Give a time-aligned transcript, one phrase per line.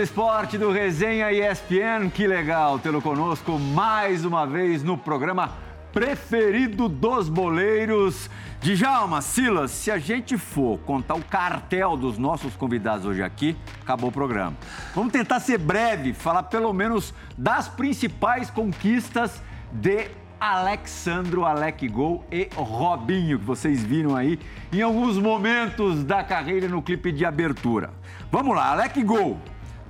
[0.00, 5.52] Esporte do Resenha ESPN, que legal tê-lo conosco mais uma vez no programa
[5.92, 8.28] preferido dos boleiros.
[8.60, 14.10] Djalma, Silas, se a gente for contar o cartel dos nossos convidados hoje aqui, acabou
[14.10, 14.56] o programa.
[14.94, 19.40] Vamos tentar ser breve, falar pelo menos das principais conquistas
[19.72, 20.08] de
[20.40, 24.38] Alexandro Alec Gol e Robinho, que vocês viram aí
[24.72, 27.90] em alguns momentos da carreira no clipe de abertura.
[28.30, 29.38] Vamos lá, Alec Gol,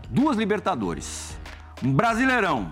[0.09, 1.39] duas Libertadores,
[1.83, 2.69] um Brasileirão,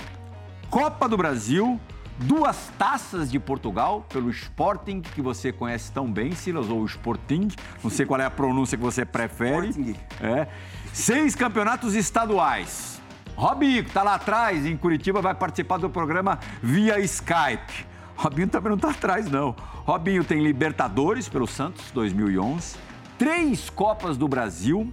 [0.71, 1.81] Copa do Brasil,
[2.19, 7.49] duas taças de Portugal pelo Sporting, que você conhece tão bem, Silas, ou Sporting,
[7.83, 9.69] não sei qual é a pronúncia que você prefere.
[9.69, 9.97] Sporting.
[10.21, 10.49] É.
[10.93, 13.01] Seis campeonatos estaduais.
[13.35, 17.87] Robinho, que está lá atrás, em Curitiba, vai participar do programa via Skype.
[18.15, 19.57] Robinho também não está atrás, não.
[19.85, 22.77] Robinho tem Libertadores pelo Santos, 2011,
[23.19, 24.93] três Copas do Brasil,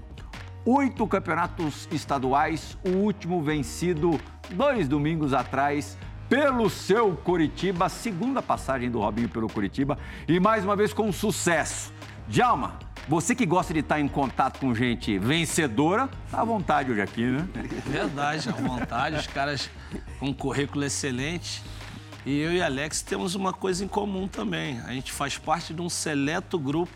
[0.65, 4.19] oito campeonatos estaduais, o último vencido
[4.51, 10.75] dois domingos atrás pelo seu Curitiba, segunda passagem do Robinho pelo Curitiba e mais uma
[10.75, 11.91] vez com sucesso.
[12.27, 17.01] Djalma, você que gosta de estar em contato com gente vencedora, tá à vontade hoje
[17.01, 17.47] aqui, né?
[17.87, 19.69] Verdade, à vontade, os caras
[20.19, 21.63] com um currículo excelente.
[22.23, 24.79] E eu e Alex temos uma coisa em comum também.
[24.81, 26.93] A gente faz parte de um seleto grupo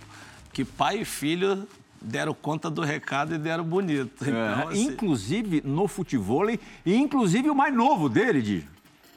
[0.52, 1.68] que pai e filho
[2.04, 4.24] deram conta do recado e deram bonito.
[4.24, 8.68] Então, É, assim, Inclusive no futebol e inclusive o mais novo dele, Di.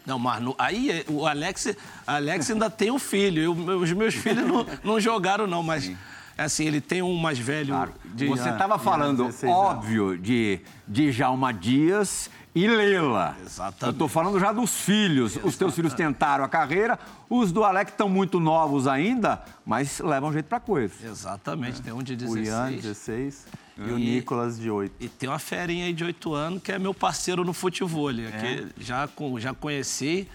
[0.06, 1.76] Não, mas no- aí é, o Alex,
[2.06, 3.42] Alex ainda tem um filho.
[3.42, 5.90] Eu- os meus filhos não, não jogaram, não, mas
[6.38, 7.74] assim, ele tem um mais velho.
[8.04, 9.64] de- Você estava falando, 16 anos.
[9.64, 13.36] óbvio, de Djalma Dias e Lela.
[13.44, 13.82] Exatamente.
[13.84, 15.38] Eu estou falando já dos filhos.
[15.44, 16.98] Os teus filhos tentaram a carreira.
[17.28, 20.94] Os do Alex estão muito novos ainda, mas levam jeito para coisa.
[21.04, 22.82] Exatamente, tem um de O Ian, 16.
[22.82, 23.46] 16,
[23.76, 24.94] e o E- Nicolas, de 8.
[24.98, 28.10] E tem uma ferinha aí de 8 anos que é meu parceiro no futebol.
[28.10, 28.30] É?
[28.32, 30.26] Que já, com- já conheci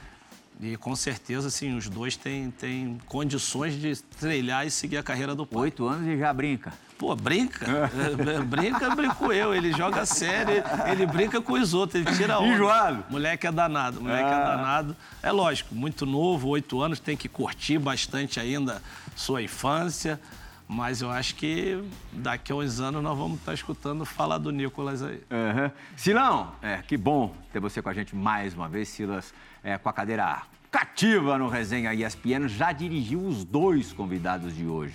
[0.61, 5.33] e com certeza, assim, os dois têm, têm condições de trilhar e seguir a carreira
[5.33, 5.61] do pai.
[5.63, 6.71] Oito anos e já brinca.
[7.01, 7.65] Pô, brinca.
[7.65, 9.55] É, brinca, brinco eu.
[9.55, 12.53] Ele joga sério, ele brinca com os outros, ele tira onda.
[12.53, 13.03] Enjoado?
[13.09, 14.55] Moleque é danado, moleque é Ah.
[14.55, 14.95] danado.
[15.23, 18.83] É lógico, muito novo, oito anos, tem que curtir bastante ainda
[19.15, 20.21] sua infância.
[20.67, 25.01] Mas eu acho que daqui a uns anos nós vamos estar escutando falar do Nicolas
[25.01, 25.23] aí.
[25.31, 25.71] Uhum.
[25.97, 29.89] Silão, é, que bom ter você com a gente mais uma vez, Silas, é, com
[29.89, 34.93] a cadeira cativa no Resenha ESPN, já dirigiu os dois convidados de hoje.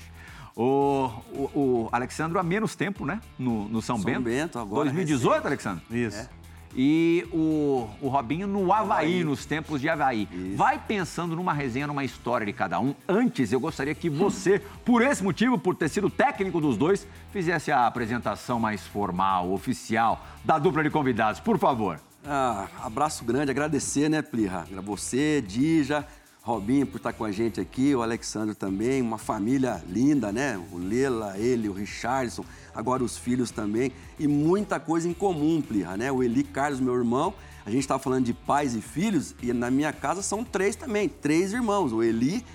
[0.56, 3.20] O, o, o Alexandro há menos tempo, né?
[3.38, 4.22] No, no São, São Bento.
[4.22, 5.46] Bento, agora, 2018, recente.
[5.46, 5.82] Alexandro?
[5.90, 6.28] Isso.
[6.74, 9.24] E o, o Robinho no Havaí, Havaí.
[9.24, 10.28] nos tempos de Havaí.
[10.32, 10.56] Isso.
[10.56, 12.94] Vai pensando numa resenha, numa história de cada um.
[13.06, 17.70] Antes, eu gostaria que você, por esse motivo, por ter sido técnico dos dois, fizesse
[17.70, 21.40] a apresentação mais formal, oficial, da dupla de convidados.
[21.40, 22.00] Por favor.
[22.24, 24.66] Ah, abraço grande, agradecer, né, Plirra?
[24.82, 26.04] Você, Dija,
[26.46, 30.56] Robinho por estar com a gente aqui, o Alexandre também, uma família linda, né?
[30.70, 33.90] O Lela, ele, o Richardson, agora os filhos também.
[34.16, 36.12] E muita coisa em comum, Plirra, né?
[36.12, 37.34] O Eli Carlos, meu irmão,
[37.64, 41.08] a gente estava falando de pais e filhos, e na minha casa são três também,
[41.08, 41.92] três irmãos.
[41.92, 42.46] O Eli,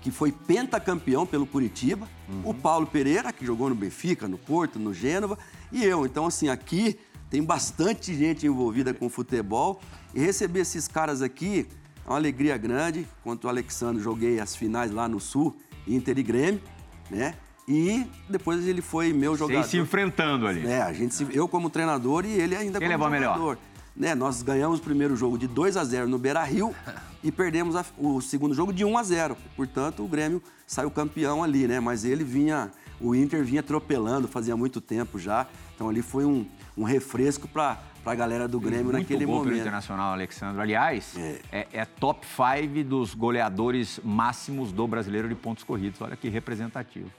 [0.00, 2.06] que foi pentacampeão pelo Curitiba,
[2.44, 5.36] o Paulo Pereira, que jogou no Benfica, no Porto, no Gênova,
[5.72, 6.06] e eu.
[6.06, 6.96] Então, assim, aqui
[7.28, 9.80] tem bastante gente envolvida com futebol
[10.14, 11.66] e receber esses caras aqui
[12.10, 13.06] uma alegria grande.
[13.22, 16.60] Quanto o Alexandre, joguei as finais lá no Sul, Inter e Grêmio,
[17.08, 17.34] né?
[17.68, 19.60] E depois ele foi meu jogador.
[19.60, 20.66] Vocês se enfrentando ali.
[20.66, 23.34] É, a gente se- eu como treinador e ele ainda Quem como levou a melhor?
[23.34, 23.58] jogador.
[23.94, 26.74] Né, nós ganhamos o primeiro jogo de 2 a 0 no Beira-Rio
[27.22, 29.36] e perdemos a- o segundo jogo de 1 a 0.
[29.56, 31.78] Portanto, o Grêmio saiu campeão ali, né?
[31.78, 35.46] Mas ele vinha, o Inter vinha atropelando, fazia muito tempo já.
[35.76, 36.44] Então ali foi um,
[36.76, 39.58] um refresco para a galera do Grêmio Muito naquele pelo momento.
[39.58, 40.60] Internacional, Alexandre.
[40.60, 41.14] Aliás,
[41.52, 46.00] é, é top 5 dos goleadores máximos do brasileiro de pontos corridos.
[46.00, 47.10] Olha que representativo.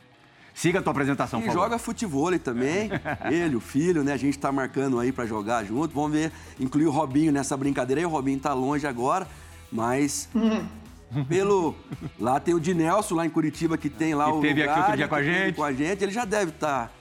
[0.53, 2.89] Siga a tua apresentação, E joga futebol também.
[3.31, 4.13] Ele, o filho, né?
[4.13, 5.93] A gente tá marcando aí para jogar junto.
[5.93, 8.05] Vamos ver, incluir o Robinho nessa brincadeira aí.
[8.05, 9.27] O Robinho tá longe agora,
[9.71, 10.29] mas
[11.29, 11.73] pelo
[12.19, 14.77] lá tem o Dinelson lá em Curitiba que tem lá Que o teve aqui lugar,
[14.77, 15.55] outro dia que com a gente.
[15.55, 16.91] Com a gente, ele já deve estar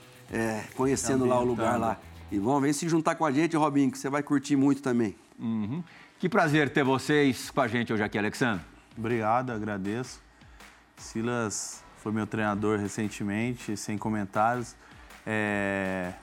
[0.75, 1.97] conhecendo lá o lugar lá.
[2.31, 5.15] E vamos ver se juntar com a gente, Robinho, que você vai curtir muito também.
[5.37, 5.83] Uhum.
[6.17, 8.63] Que prazer ter vocês com a gente hoje aqui, Alexandre.
[8.97, 10.21] Obrigado, agradeço.
[10.95, 14.77] Silas foi meu treinador recentemente, sem comentários.
[15.27, 16.13] É,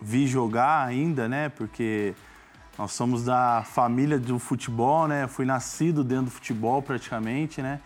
[0.00, 1.50] Vi jogar ainda, né?
[1.50, 2.14] Porque
[2.78, 5.26] nós somos da família do futebol, né?
[5.26, 7.80] Fui nascido dentro do futebol praticamente, né?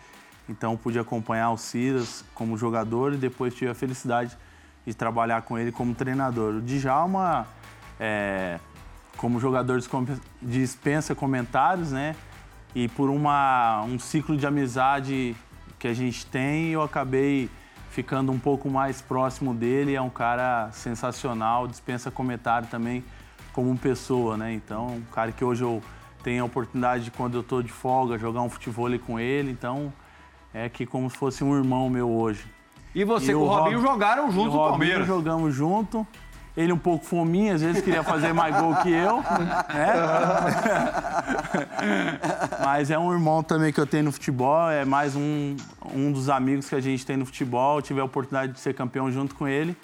[0.47, 4.37] Então pude acompanhar o Silas como jogador e depois tive a felicidade de
[4.93, 6.55] trabalhar com ele como treinador.
[6.55, 7.47] O Djalma
[7.99, 8.59] é,
[9.17, 9.79] como jogador
[10.41, 12.15] dispensa comentários, né?
[12.73, 15.35] E por uma, um ciclo de amizade
[15.77, 17.49] que a gente tem, eu acabei
[17.89, 19.95] ficando um pouco mais próximo dele.
[19.95, 23.03] É um cara sensacional, dispensa comentário também
[23.51, 24.53] como pessoa, né?
[24.53, 25.81] Então, um cara que hoje eu
[26.23, 29.51] tenho a oportunidade de, quando eu estou de folga, jogar um futebol com ele.
[29.51, 29.91] Então,
[30.53, 32.45] é que como se fosse um irmão meu hoje.
[32.93, 33.87] E você e com o Robinho Rob...
[33.87, 35.07] jogaram junto no Palmeiras?
[35.07, 36.05] jogamos junto.
[36.57, 39.17] Ele um pouco fominha, às vezes queria fazer mais gol que eu.
[39.17, 39.93] Né?
[42.65, 45.55] Mas é um irmão também que eu tenho no futebol, é mais um,
[45.93, 47.77] um dos amigos que a gente tem no futebol.
[47.77, 49.77] Eu tive a oportunidade de ser campeão junto com ele.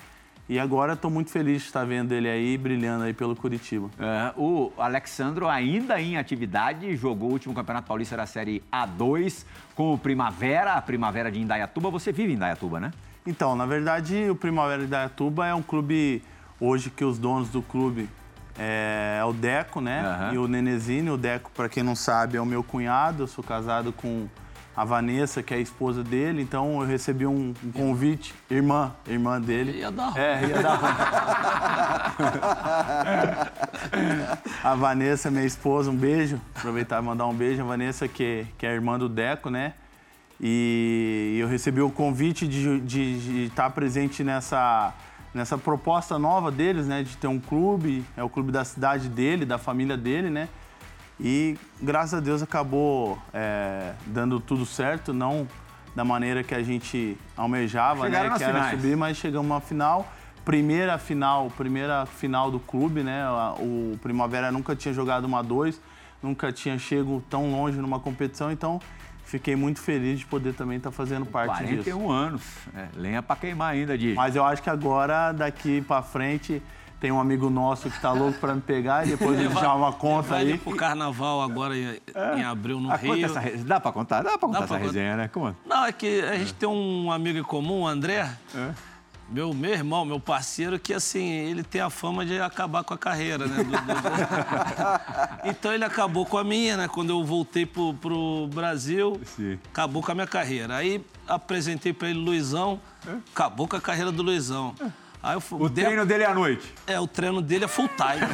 [0.48, 3.90] E agora estou muito feliz de estar vendo ele aí brilhando aí pelo Curitiba.
[4.00, 9.44] É, o Alexandro ainda em atividade, jogou o último Campeonato Paulista da Série A2
[9.74, 11.90] com o Primavera, a Primavera de Indaiatuba.
[11.90, 12.92] Você vive em Indaiatuba, né?
[13.26, 16.22] Então, na verdade, o Primavera de Indaiatuba é um clube
[16.60, 18.08] hoje que os donos do clube
[18.58, 20.30] é, é o Deco, né?
[20.30, 20.34] Uhum.
[20.34, 21.10] E o Nenezine.
[21.10, 23.24] O Deco, para quem não sabe, é o meu cunhado.
[23.24, 24.28] Eu sou casado com
[24.76, 29.40] a Vanessa, que é a esposa dele, então eu recebi um, um convite, irmã, irmã
[29.40, 29.80] dele.
[29.80, 30.80] Ia dar É, ia dar
[34.64, 36.42] A Vanessa, minha esposa, um beijo.
[36.56, 37.62] Aproveitar e mandar um beijo.
[37.62, 39.74] A Vanessa, que, que é a irmã do Deco, né?
[40.42, 44.94] E eu recebi o convite de, de, de estar presente nessa,
[45.34, 47.04] nessa proposta nova deles, né?
[47.04, 50.50] De ter um clube, é o clube da cidade dele, da família dele, né?
[51.20, 55.48] E graças a Deus acabou é, dando tudo certo, não
[55.96, 58.38] da maneira que a gente almejava, Chegaram né?
[58.38, 58.82] Que era finais.
[58.82, 60.12] subir, mas chegamos à final.
[60.44, 63.24] Primeira final, primeira final do clube, né?
[63.58, 65.82] O Primavera nunca tinha jogado uma dois,
[66.22, 68.80] nunca tinha chego tão longe numa competição, então
[69.24, 71.90] fiquei muito feliz de poder também estar tá fazendo parte 41 disso.
[71.98, 72.44] 41 anos,
[72.76, 74.14] é, lenha para queimar ainda, de.
[74.14, 76.62] Mas eu acho que agora, daqui para frente,
[77.06, 79.94] tem um amigo nosso que está louco para me pegar e depois ele já uma
[79.94, 80.60] conta aí.
[80.66, 82.40] o carnaval agora em, é.
[82.40, 83.24] em abril no ah, Rio.
[83.24, 84.24] Essa, dá para contar?
[84.24, 85.28] Dá para contar dá essa resenha, né?
[85.28, 85.56] Como?
[85.68, 88.28] Não, é que a gente tem um amigo em comum, o André.
[88.56, 88.72] É.
[89.30, 92.98] Meu, meu irmão, meu parceiro, que assim, ele tem a fama de acabar com a
[92.98, 93.64] carreira, né?
[93.64, 93.78] Do, do...
[95.48, 96.88] então ele acabou com a minha, né?
[96.88, 99.60] Quando eu voltei pro, pro Brasil, Sim.
[99.72, 100.76] acabou com a minha carreira.
[100.76, 103.12] Aí apresentei para ele Luizão, é.
[103.32, 104.74] acabou com a carreira do Luizão.
[105.26, 105.30] É.
[105.30, 106.74] Aí eu, o treino dele é à noite?
[106.86, 108.26] É, o treino dele é full time.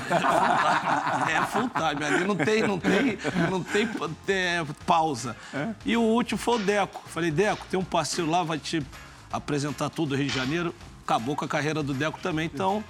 [1.32, 2.06] é full time.
[2.06, 3.18] Ali não tem, não tem,
[3.50, 3.90] não tem
[4.28, 5.36] é, pausa.
[5.54, 5.70] É?
[5.86, 7.02] E o último foi o Deco.
[7.08, 8.86] Falei, Deco, tem um parceiro lá, vai te
[9.32, 10.76] apresentar tudo do Rio de Janeiro.
[11.04, 12.84] Acabou com a carreira do Deco também, então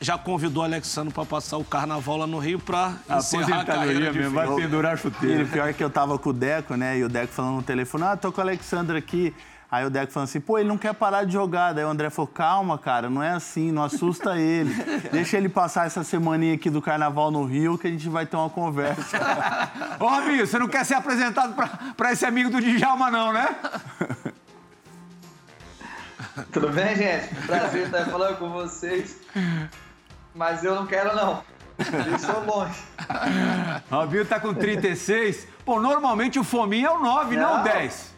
[0.00, 4.12] já convidou o Alexandre para passar o carnaval lá no Rio para encerrar a carreira
[4.12, 5.42] mesmo, vai pendurar chuteiro.
[5.42, 6.98] E pior é que eu tava com o Deco, né?
[6.98, 9.34] E o Deco falando no telefone, ah, tô com o Alexandre aqui.
[9.70, 11.72] Aí o Deco falou assim, pô, ele não quer parar de jogar.
[11.72, 14.74] Daí o André falou, calma, cara, não é assim, não assusta ele.
[15.12, 18.36] Deixa ele passar essa semaninha aqui do carnaval no Rio que a gente vai ter
[18.36, 19.16] uma conversa.
[20.00, 21.54] Ô, amigo, você não quer ser apresentado
[21.96, 23.54] para esse amigo do Djalma, não, né?
[26.52, 27.32] Tudo bem, gente?
[27.46, 29.18] Prazer estar falando com vocês.
[30.34, 31.44] Mas eu não quero, não.
[31.78, 32.80] Eu sou longe.
[33.90, 35.46] Robinho tá com 36.
[35.64, 38.10] Pô, normalmente o fominho é o 9, não, não o 10.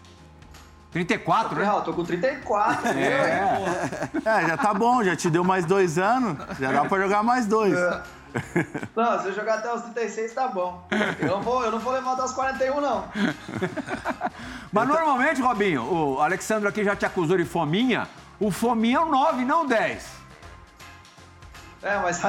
[0.92, 1.64] 34, né?
[1.64, 2.88] Não, tô com 34.
[2.90, 4.10] É.
[4.24, 7.46] é, já tá bom, já te deu mais dois anos, já dá pra jogar mais
[7.46, 7.76] dois.
[7.76, 8.02] É.
[8.94, 10.86] Não, se eu jogar até os 36 tá bom.
[11.18, 13.04] Eu não vou, eu não vou levar até os 41, não.
[14.72, 18.08] Mas normalmente, Robinho, o Alexandre aqui já te acusou de fominha.
[18.40, 20.06] O fominha é o 9, não o 10.
[21.82, 22.22] É, mas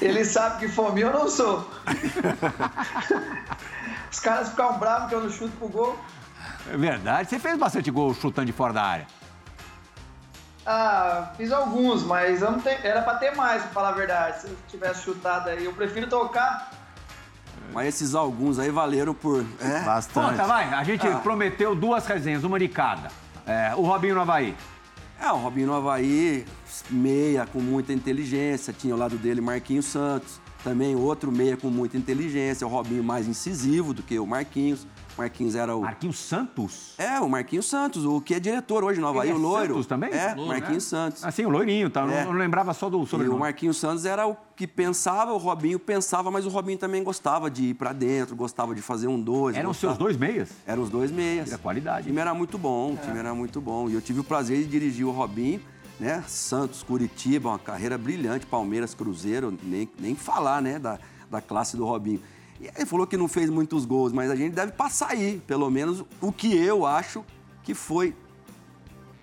[0.00, 1.68] ele sabe que fominha eu não sou.
[4.10, 5.98] Os caras ficam bravos que eu não chuto pro gol.
[6.72, 7.28] É verdade.
[7.28, 9.06] Você fez bastante gol chutando de fora da área.
[10.66, 14.40] Ah, fiz alguns, mas eu não tenho, era pra ter mais, pra falar a verdade.
[14.40, 16.70] Se eu tivesse chutado aí, eu prefiro tocar.
[17.72, 19.44] Mas esses alguns aí valeram por.
[19.60, 19.80] É?
[19.84, 20.30] Bastante.
[20.30, 20.72] Conta, vai.
[20.74, 21.18] A gente ah.
[21.18, 23.10] prometeu duas resenhas, uma de cada.
[23.46, 24.56] É, o Robinho no Havaí.
[25.20, 26.44] É, o Robinho no Havaí,
[26.90, 28.72] meia com muita inteligência.
[28.72, 30.40] Tinha ao lado dele Marquinhos Santos.
[30.64, 32.66] Também outro meia com muita inteligência.
[32.66, 34.84] O Robinho mais incisivo do que o Marquinhos.
[35.16, 35.80] Marquinhos era o.
[35.80, 36.94] Marquinhos Santos?
[36.98, 39.74] É, o Marquinhos Santos, o que é diretor hoje no Havaí, é o loiro.
[39.74, 40.10] Santos também?
[40.12, 40.98] É, Louro, Marquinhos né?
[40.98, 41.24] Santos.
[41.24, 42.02] Assim, o loirinho, tá?
[42.02, 42.24] É.
[42.24, 43.34] Não, não lembrava só do sobrenome.
[43.34, 47.02] E o Marquinhos Santos era o que pensava, o Robinho pensava, mas o Robinho também
[47.02, 49.56] gostava de ir para dentro, gostava de fazer um dois.
[49.56, 49.94] Eram gostava...
[49.94, 50.50] seus dois meias?
[50.66, 51.48] Eram os dois meias.
[51.48, 52.02] Era qualidade.
[52.02, 53.20] O time era muito bom, o time é.
[53.20, 53.88] era muito bom.
[53.88, 55.60] E eu tive o prazer de dirigir o Robinho,
[55.98, 56.22] né?
[56.26, 60.78] Santos, Curitiba, uma carreira brilhante, Palmeiras, Cruzeiro, nem, nem falar, né?
[60.78, 60.98] Da,
[61.30, 62.20] da classe do Robinho.
[62.60, 65.70] E ele falou que não fez muitos gols, mas a gente deve passar aí, pelo
[65.70, 67.24] menos o que eu acho
[67.62, 68.14] que foi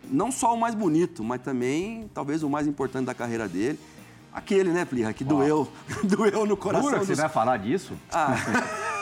[0.10, 3.80] não só o mais bonito, mas também talvez o mais importante da carreira dele.
[4.32, 5.68] Aquele, né, Plirra, que doeu,
[6.04, 7.22] doeu no coração Jura que você dos...
[7.22, 7.94] vai falar disso?
[8.12, 8.36] Ah,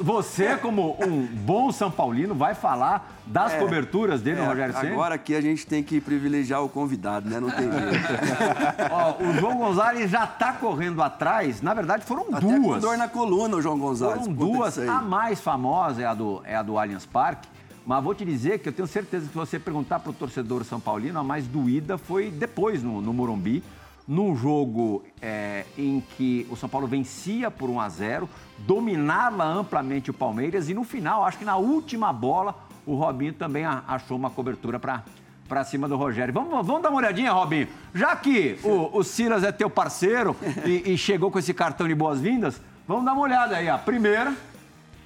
[0.00, 4.74] Você, como um bom São Paulino, vai falar das É, coberturas dele no é, Rogério
[4.74, 4.92] Ceni?
[4.92, 7.40] agora aqui a gente tem que privilegiar o convidado, né?
[7.40, 8.06] Não tem jeito.
[8.90, 11.60] Ó, o João Gonzalez já tá correndo atrás.
[11.60, 12.80] Na verdade, foram Até com duas.
[12.82, 14.20] dor na coluna, o João Gonzalez.
[14.20, 14.78] Foram duas.
[14.78, 17.48] A mais famosa é a do, é a do Allianz Parque.
[17.84, 20.64] Mas vou te dizer que eu tenho certeza que se você perguntar para o torcedor
[20.64, 23.62] São Paulino, a mais doída foi depois no, no Morumbi,
[24.06, 30.10] num jogo é, em que o São Paulo vencia por 1 a 0, dominava amplamente
[30.10, 32.54] o Palmeiras e no final, acho que na última bola,
[32.86, 35.02] o Robinho também achou uma cobertura para
[35.48, 36.34] para cima do Rogério.
[36.34, 37.68] Vamos, vamos dar uma olhadinha, Robinho?
[37.94, 41.94] Já que o, o Silas é teu parceiro e, e chegou com esse cartão de
[41.94, 43.68] boas-vindas, vamos dar uma olhada aí.
[43.68, 44.34] A primeira,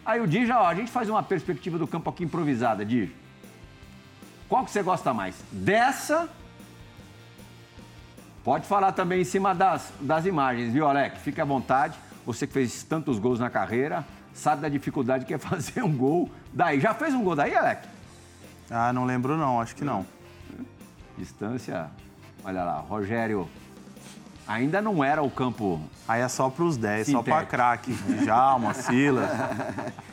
[0.05, 3.13] aí o Di já, ó, a gente faz uma perspectiva do campo aqui improvisada, Di.
[4.49, 5.37] Qual que você gosta mais?
[5.53, 6.29] Dessa?
[8.43, 11.19] Pode falar também em cima das, das imagens, viu, Alec?
[11.21, 11.99] Fique à vontade.
[12.25, 16.31] Você que fez tantos gols na carreira, sabe da dificuldade que é fazer um gol
[16.53, 16.81] daí.
[16.81, 17.87] Já fez um gol daí, Alec?
[18.71, 20.07] Ah, não lembro não, acho que não.
[21.19, 21.91] Distância,
[22.45, 23.49] olha lá, Rogério
[24.51, 25.81] ainda não era o campo.
[26.09, 27.47] Aí é só pros 10, só Sintético.
[27.47, 27.93] craque.
[27.93, 29.31] Djalma, Silas.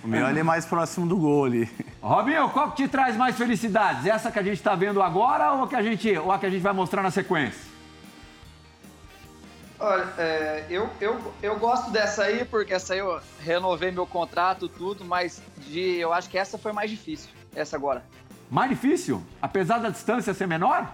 [0.04, 1.68] O meu ali é mais próximo do gol ali.
[2.00, 4.06] Robinho, qual que te traz mais felicidades?
[4.06, 6.46] Essa que a gente está vendo agora ou a que a gente, ou a que
[6.46, 7.77] a gente vai mostrar na sequência?
[9.88, 14.68] Olha, é, eu, eu, eu gosto dessa aí, porque essa aí eu renovei meu contrato,
[14.68, 18.04] tudo, mas de, eu acho que essa foi mais difícil, essa agora.
[18.52, 19.24] Mais difícil?
[19.42, 20.94] Apesar da distância ser menor?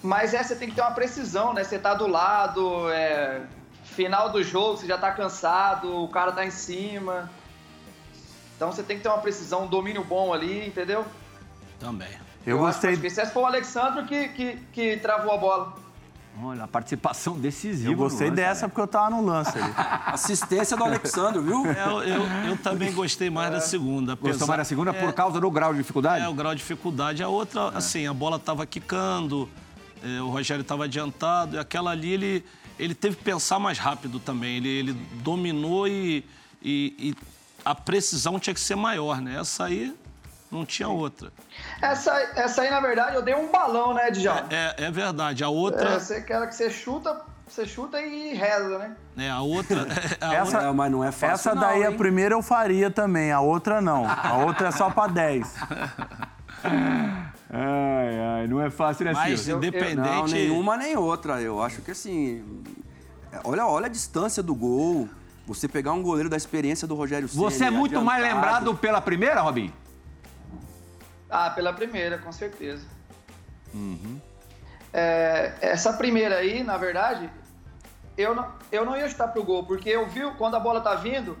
[0.00, 1.64] Mas essa tem que ter uma precisão, né?
[1.64, 3.42] Você tá do lado, é,
[3.82, 7.28] final do jogo, você já tá cansado, o cara tá em cima.
[8.54, 11.04] Então você tem que ter uma precisão, um domínio bom ali, entendeu?
[11.80, 12.08] Também.
[12.46, 12.92] Eu, gostei.
[12.92, 15.87] Acho que esse foi o Alexandre que, que, que travou a bola.
[16.42, 17.90] Olha, a participação decisiva.
[17.90, 18.68] Eu gostei lance, dessa né?
[18.68, 19.72] porque eu tava no lance ali.
[20.06, 21.66] Assistência do Alexandre, viu?
[21.66, 24.12] É, Eu, eu, eu também gostei mais da segunda.
[24.14, 26.24] Gostou apesar- mais da segunda é, por causa do grau de dificuldade?
[26.24, 27.22] É, o grau de dificuldade.
[27.22, 29.48] A outra, assim, a bola estava quicando,
[30.02, 32.44] é, o Rogério estava adiantado, e aquela ali ele,
[32.78, 34.56] ele teve que pensar mais rápido também.
[34.58, 34.92] Ele, ele
[35.22, 36.24] dominou e,
[36.62, 37.14] e, e
[37.64, 39.38] a precisão tinha que ser maior, né?
[39.40, 39.94] Essa aí
[40.50, 41.32] não tinha outra.
[41.82, 44.46] Essa, essa aí, na verdade, eu dei um balão, né, Djalma?
[44.50, 45.44] É, é verdade.
[45.44, 45.90] A outra.
[45.90, 48.96] É, você, aquela que você chuta, você chuta e reza, né?
[49.18, 49.86] É, a outra.
[50.20, 51.96] a Essa- outra- É, mas não é fácil Essa não, daí, a hein?
[51.96, 54.06] primeira eu faria também, a outra não.
[54.08, 55.54] A outra é só pra 10.
[57.50, 59.96] Ai, ai, não é fácil, né, Mas independente.
[59.96, 61.40] Não, nenhuma nem outra.
[61.40, 62.44] Eu acho que assim.
[63.32, 65.08] é, Olha, olha a distância do gol.
[65.46, 69.00] Você pegar um goleiro da experiência do Rogério Ceni, Você é muito mais lembrado pela
[69.00, 69.72] primeira, Robinho?
[71.30, 72.86] Ah, pela primeira, com certeza.
[74.92, 77.30] É, essa primeira aí, na verdade,
[78.16, 80.94] eu não, eu não ia chutar pro gol, porque eu vi quando a bola tá
[80.94, 81.36] vindo,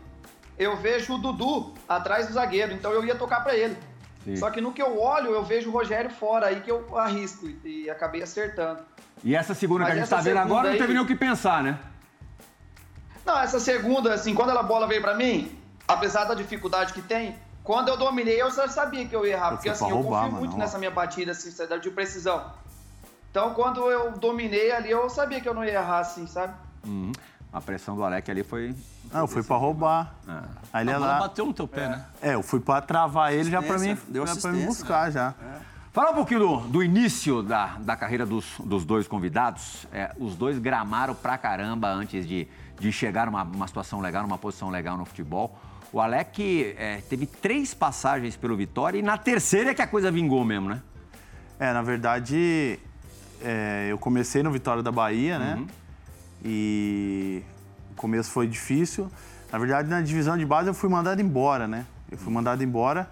[0.58, 3.76] eu vejo o Dudu atrás do zagueiro, então eu ia tocar pra ele.
[4.24, 4.36] Sim.
[4.36, 7.46] Só que no que eu olho, eu vejo o Rogério fora, aí que eu arrisco
[7.46, 8.82] e, e acabei acertando.
[9.24, 11.06] E essa segunda Mas que a gente tá vendo agora não aí- teve nem o
[11.06, 11.78] que pensar, né?
[13.24, 17.36] Não, essa segunda, assim, quando a bola veio pra mim, apesar da dificuldade que tem,
[17.68, 20.32] quando eu dominei, eu já sabia que eu ia errar, porque assim, eu roubar, confio
[20.32, 20.58] mano, muito ó.
[20.58, 21.50] nessa minha batida, assim,
[21.82, 22.50] de precisão.
[23.30, 26.54] Então, quando eu dominei ali, eu sabia que eu não ia errar, assim, sabe?
[26.86, 27.12] Uhum.
[27.52, 28.74] A pressão do Alec ali foi.
[29.12, 30.14] Não, eu fui pra roubar.
[30.26, 30.44] Ah.
[30.72, 31.18] Aí ele a é lá.
[31.18, 32.06] bateu no teu pé, né?
[32.22, 35.34] É, eu fui pra travar ele já pra mim, deu já pra me buscar já.
[35.92, 39.86] Falar um pouquinho do, do início da, da carreira dos, dos dois convidados.
[39.92, 42.48] É, os dois gramaram pra caramba antes de,
[42.80, 45.54] de chegar numa, numa situação legal, numa posição legal no futebol.
[45.92, 50.10] O Alec é, teve três passagens pelo Vitória e na terceira é que a coisa
[50.10, 50.82] vingou mesmo, né?
[51.58, 52.78] É, na verdade,
[53.42, 55.66] é, eu comecei no Vitória da Bahia, né?
[56.44, 57.42] E
[57.92, 59.10] o começo foi difícil.
[59.50, 61.86] Na verdade, na divisão de base eu fui mandado embora, né?
[62.10, 63.08] Eu fui mandado embora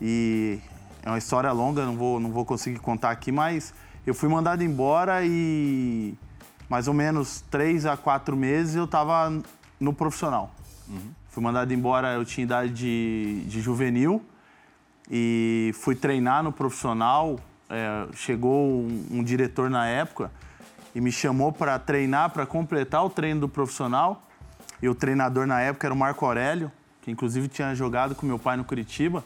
[0.00, 0.58] e
[1.02, 3.74] é uma história longa, não vou, não vou conseguir contar aqui, mas
[4.06, 6.14] eu fui mandado embora e
[6.68, 9.30] mais ou menos três a quatro meses eu estava
[9.78, 10.50] no profissional.
[11.36, 14.24] Fui mandado embora, eu tinha idade de, de juvenil
[15.10, 17.38] e fui treinar no profissional.
[17.68, 20.30] É, chegou um, um diretor na época
[20.94, 24.26] e me chamou para treinar, para completar o treino do profissional.
[24.80, 28.38] E o treinador na época era o Marco Aurélio, que inclusive tinha jogado com meu
[28.38, 29.22] pai no Curitiba.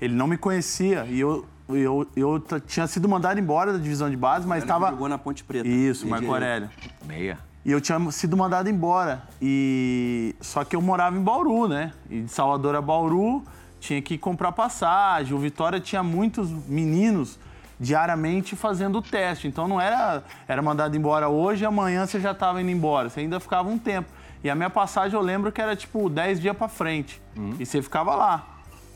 [0.00, 4.16] Ele não me conhecia e eu, eu, eu tinha sido mandado embora da divisão de
[4.16, 4.90] base, mas Ele estava.
[4.90, 5.68] jogou na Ponte Preta.
[5.68, 6.26] Isso, Marco.
[6.26, 6.68] Aurélio.
[7.06, 7.38] Meia.
[7.64, 9.22] E eu tinha sido mandado embora.
[9.40, 11.92] E só que eu morava em Bauru, né?
[12.10, 13.44] E de Salvador a Bauru
[13.78, 15.34] tinha que comprar passagem.
[15.34, 17.38] O Vitória tinha muitos meninos
[17.78, 19.46] diariamente fazendo o teste.
[19.46, 23.08] Então não era, era mandado embora hoje, amanhã você já estava indo embora.
[23.08, 24.08] Você ainda ficava um tempo.
[24.42, 27.20] E a minha passagem eu lembro que era tipo 10 dias para frente.
[27.60, 28.46] E você ficava lá.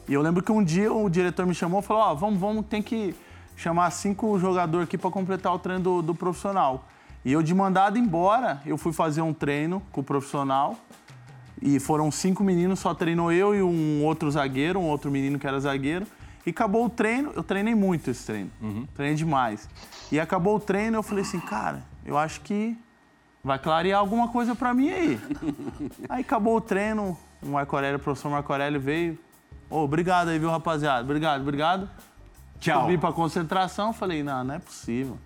[0.08, 2.66] E eu lembro que um dia o diretor me chamou e falou: Ó, vamos, vamos,
[2.66, 3.14] tem que
[3.56, 6.84] chamar cinco jogadores aqui para completar o treino do, do profissional.
[7.26, 10.76] E eu, de mandado embora, eu fui fazer um treino com o profissional.
[11.60, 15.44] E foram cinco meninos, só treinou eu e um outro zagueiro, um outro menino que
[15.44, 16.06] era zagueiro.
[16.46, 18.52] E acabou o treino, eu treinei muito esse treino.
[18.94, 19.68] Treinei demais.
[20.12, 22.78] E acabou o treino, eu falei assim, cara, eu acho que
[23.42, 25.20] vai clarear alguma coisa pra mim aí.
[26.08, 29.18] aí acabou o treino, o Marco Aurélio, o professor Marco Aurélio veio.
[29.68, 31.02] Ô, obrigado aí, viu, rapaziada?
[31.02, 31.90] Obrigado, obrigado.
[32.60, 32.82] Tchau.
[32.82, 35.18] Subi pra concentração, falei, não, não é possível.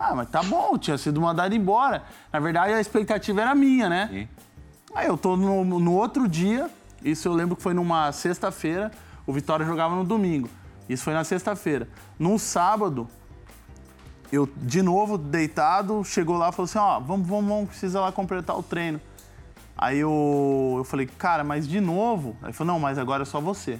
[0.00, 2.02] Ah, mas tá bom, tinha sido mandado embora.
[2.32, 4.08] Na verdade, a expectativa era minha, né?
[4.10, 4.28] Sim.
[4.94, 6.70] Aí eu tô no, no outro dia,
[7.04, 8.90] isso eu lembro que foi numa sexta-feira,
[9.26, 10.48] o Vitória jogava no domingo.
[10.88, 11.86] Isso foi na sexta-feira.
[12.18, 13.06] No sábado,
[14.32, 18.10] eu de novo deitado, chegou lá e falou assim: ó, vamos, vamos, vamos, precisa lá
[18.10, 18.98] completar o treino.
[19.76, 22.36] Aí eu, eu falei, cara, mas de novo?
[22.40, 23.78] Aí ele falou, não, mas agora é só você.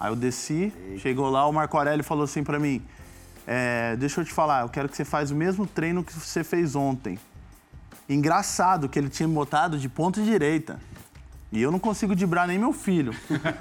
[0.00, 2.82] Aí eu desci, chegou lá, o Marco Aurélio falou assim pra mim:
[3.46, 6.42] é, deixa eu te falar, eu quero que você faça o mesmo treino que você
[6.42, 7.18] fez ontem.
[8.08, 10.78] Engraçado que ele tinha me botado de ponta direita.
[11.50, 13.14] E eu não consigo dibrar nem meu filho.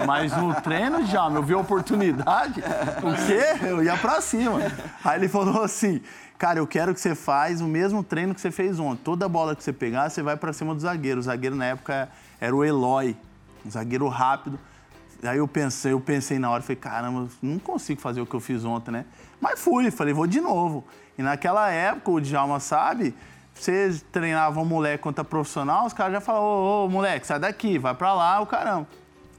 [0.05, 2.59] Mas no treino já, eu vi a oportunidade.
[2.59, 3.65] O quê?
[3.65, 4.59] Eu ia pra cima.
[5.03, 6.01] Aí ele falou assim:
[6.37, 9.03] Cara, eu quero que você faz o mesmo treino que você fez ontem.
[9.03, 11.19] Toda bola que você pegar, você vai pra cima do zagueiro.
[11.19, 12.09] O zagueiro na época
[12.41, 13.15] era o Eloy,
[13.65, 14.59] um zagueiro rápido.
[15.23, 18.39] Aí eu pensei, eu pensei na hora, falei, caramba, não consigo fazer o que eu
[18.39, 19.05] fiz ontem, né?
[19.39, 20.83] Mas fui, falei, vou de novo.
[21.17, 23.15] E naquela época, o Djalma sabe,
[23.53, 27.77] você treinava um moleque contra profissional, os caras já falavam, ô, ô, moleque, sai daqui,
[27.77, 28.87] vai pra lá, o caramba.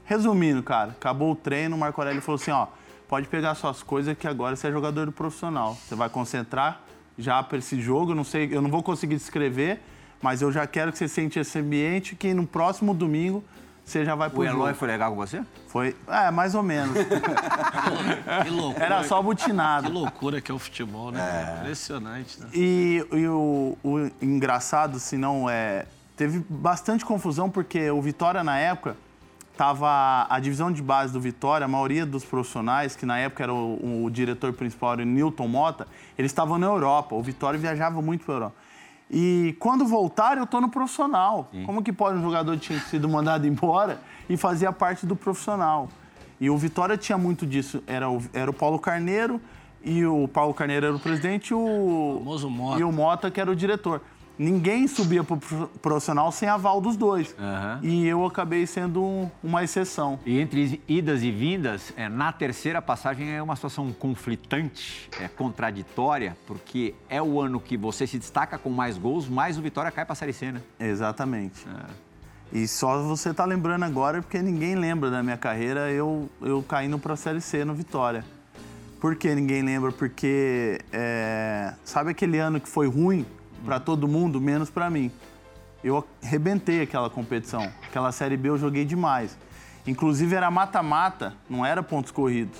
[0.05, 2.67] Resumindo, cara, acabou o treino, o Marco Aurélio falou assim, ó,
[3.07, 5.75] pode pegar suas coisas que agora você é jogador do profissional.
[5.75, 6.81] Você vai concentrar
[7.17, 9.81] já para esse jogo, não sei, eu não vou conseguir descrever,
[10.21, 13.43] mas eu já quero que você sente esse ambiente que no próximo domingo
[13.85, 14.57] você já vai pro O jogo.
[14.57, 15.43] Eloy foi legal com você?
[15.67, 16.95] Foi, é, mais ou menos.
[18.43, 18.85] Que loucura.
[18.85, 19.91] Era só Que butinado.
[19.91, 21.57] loucura que é o futebol, né?
[21.59, 22.47] Impressionante, né?
[22.53, 25.85] E, e o, o engraçado, se não é.
[26.17, 28.97] Teve bastante confusão porque o Vitória, na época,
[29.57, 33.53] tava a divisão de base do Vitória, a maioria dos profissionais, que na época era
[33.53, 37.15] o, o diretor principal, era o Newton Mota, eles estavam na Europa.
[37.15, 38.55] O Vitória viajava muito para Europa.
[39.09, 41.49] E quando voltaram, eu tô no profissional.
[41.65, 45.89] Como que pode um jogador tinha sido mandado embora e fazia parte do profissional?
[46.39, 47.83] E o Vitória tinha muito disso.
[47.87, 49.39] Era o, era o Paulo Carneiro,
[49.85, 52.79] e o Paulo Carneiro era o presidente e o, Mota.
[52.79, 54.01] e o Mota, que era o diretor.
[54.37, 57.35] Ninguém subia pro pro- profissional sem aval dos dois.
[57.39, 57.79] Aham.
[57.81, 60.19] E eu acabei sendo um- uma exceção.
[60.25, 66.35] E entre idas e vindas, é, na terceira passagem é uma situação conflitante, é contraditória,
[66.45, 70.03] porque é o ano que você se destaca com mais gols, mais o Vitória cai
[70.05, 70.61] para a Série C, né?
[70.79, 71.65] Exatamente.
[72.53, 76.99] E só você tá lembrando agora, porque ninguém lembra da minha carreira, eu, eu caindo
[76.99, 78.23] pra Série C no Vitória.
[78.99, 79.91] Por que ninguém lembra?
[79.91, 83.25] Porque, é, sabe aquele ano que foi ruim
[83.63, 85.11] pra todo mundo, menos pra mim?
[85.83, 87.71] Eu arrebentei aquela competição.
[87.87, 89.37] Aquela Série B eu joguei demais.
[89.85, 92.57] Inclusive era mata-mata, não era pontos corridos.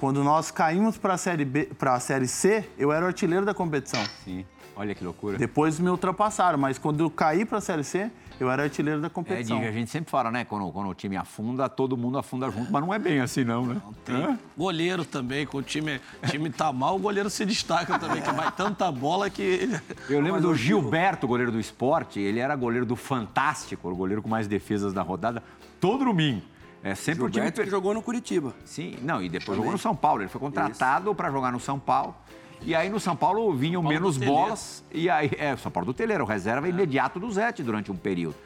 [0.00, 4.04] Quando nós caímos pra Série, B, pra série C, eu era o artilheiro da competição.
[4.24, 4.44] Sim.
[4.76, 5.36] Olha que loucura.
[5.36, 9.10] Depois me ultrapassaram, mas quando eu caí pra Série C, eu era artilheiro da É,
[9.10, 9.58] competição.
[9.58, 10.44] Diga, a gente sempre fala, né?
[10.44, 13.66] Quando, quando o time afunda, todo mundo afunda junto, mas não é bem assim, não,
[13.66, 13.80] né?
[14.04, 18.30] Tem goleiro também, quando o time, time tá mal, o goleiro se destaca também, que
[18.32, 19.42] vai tanta bola que.
[19.42, 24.22] ele- Eu lembro do Gilberto, goleiro do esporte, ele era goleiro do Fantástico, o goleiro
[24.22, 25.42] com mais defesas da rodada,
[25.80, 26.42] todo domingo.
[26.80, 27.34] É sempre o time.
[27.46, 28.54] Gilberto que jogou no Curitiba.
[28.64, 30.22] Sim, não, e depois jogou no São Paulo.
[30.22, 32.14] Ele foi contratado para jogar no São Paulo.
[32.62, 34.84] E aí no São Paulo vinham Paulo menos bolas.
[34.92, 38.36] E aí, é, o São Paulo do Teleiro, reserva imediato do Zete durante um período.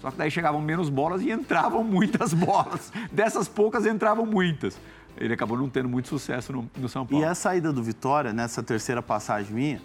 [0.00, 2.92] Só que daí chegavam menos bolas e entravam muitas bolas.
[3.10, 4.78] Dessas poucas entravam muitas.
[5.16, 7.24] Ele acabou não tendo muito sucesso no, no São Paulo.
[7.24, 9.82] E a saída do Vitória, nessa terceira passagem minha,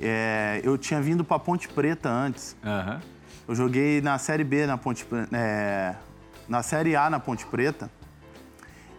[0.00, 2.56] é, eu tinha vindo pra Ponte Preta antes.
[2.64, 3.00] Aham.
[3.46, 5.94] Eu joguei na Série B na Ponte é,
[6.48, 7.90] na Série A na Ponte Preta.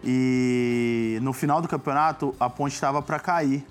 [0.04, 3.64] E no final do campeonato a Ponte estava para cair.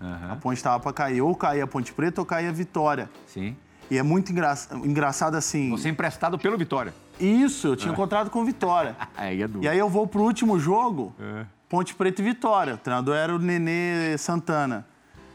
[0.00, 0.36] A Aham.
[0.40, 1.20] Ponte estava para cair.
[1.20, 3.10] Ou caía a Ponte Preta ou caía a Vitória.
[3.26, 3.56] Sim.
[3.90, 4.54] E é muito engra...
[4.84, 5.68] engraçado assim.
[5.70, 6.94] Você emprestado pelo Vitória.
[7.18, 8.96] Isso, eu tinha contrato com Vitória.
[9.16, 9.64] Aí é duro.
[9.64, 11.44] E aí eu vou pro último jogo, É.
[11.68, 12.74] Ponte Preta e Vitória.
[12.74, 14.86] O treinador era o Nenê Santana.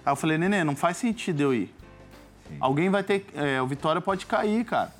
[0.06, 1.73] Aí eu falei, Nenê, não faz sentido eu ir.
[2.60, 3.25] Alguém vai ter.
[3.36, 4.91] é, o Vitória pode cair, cara.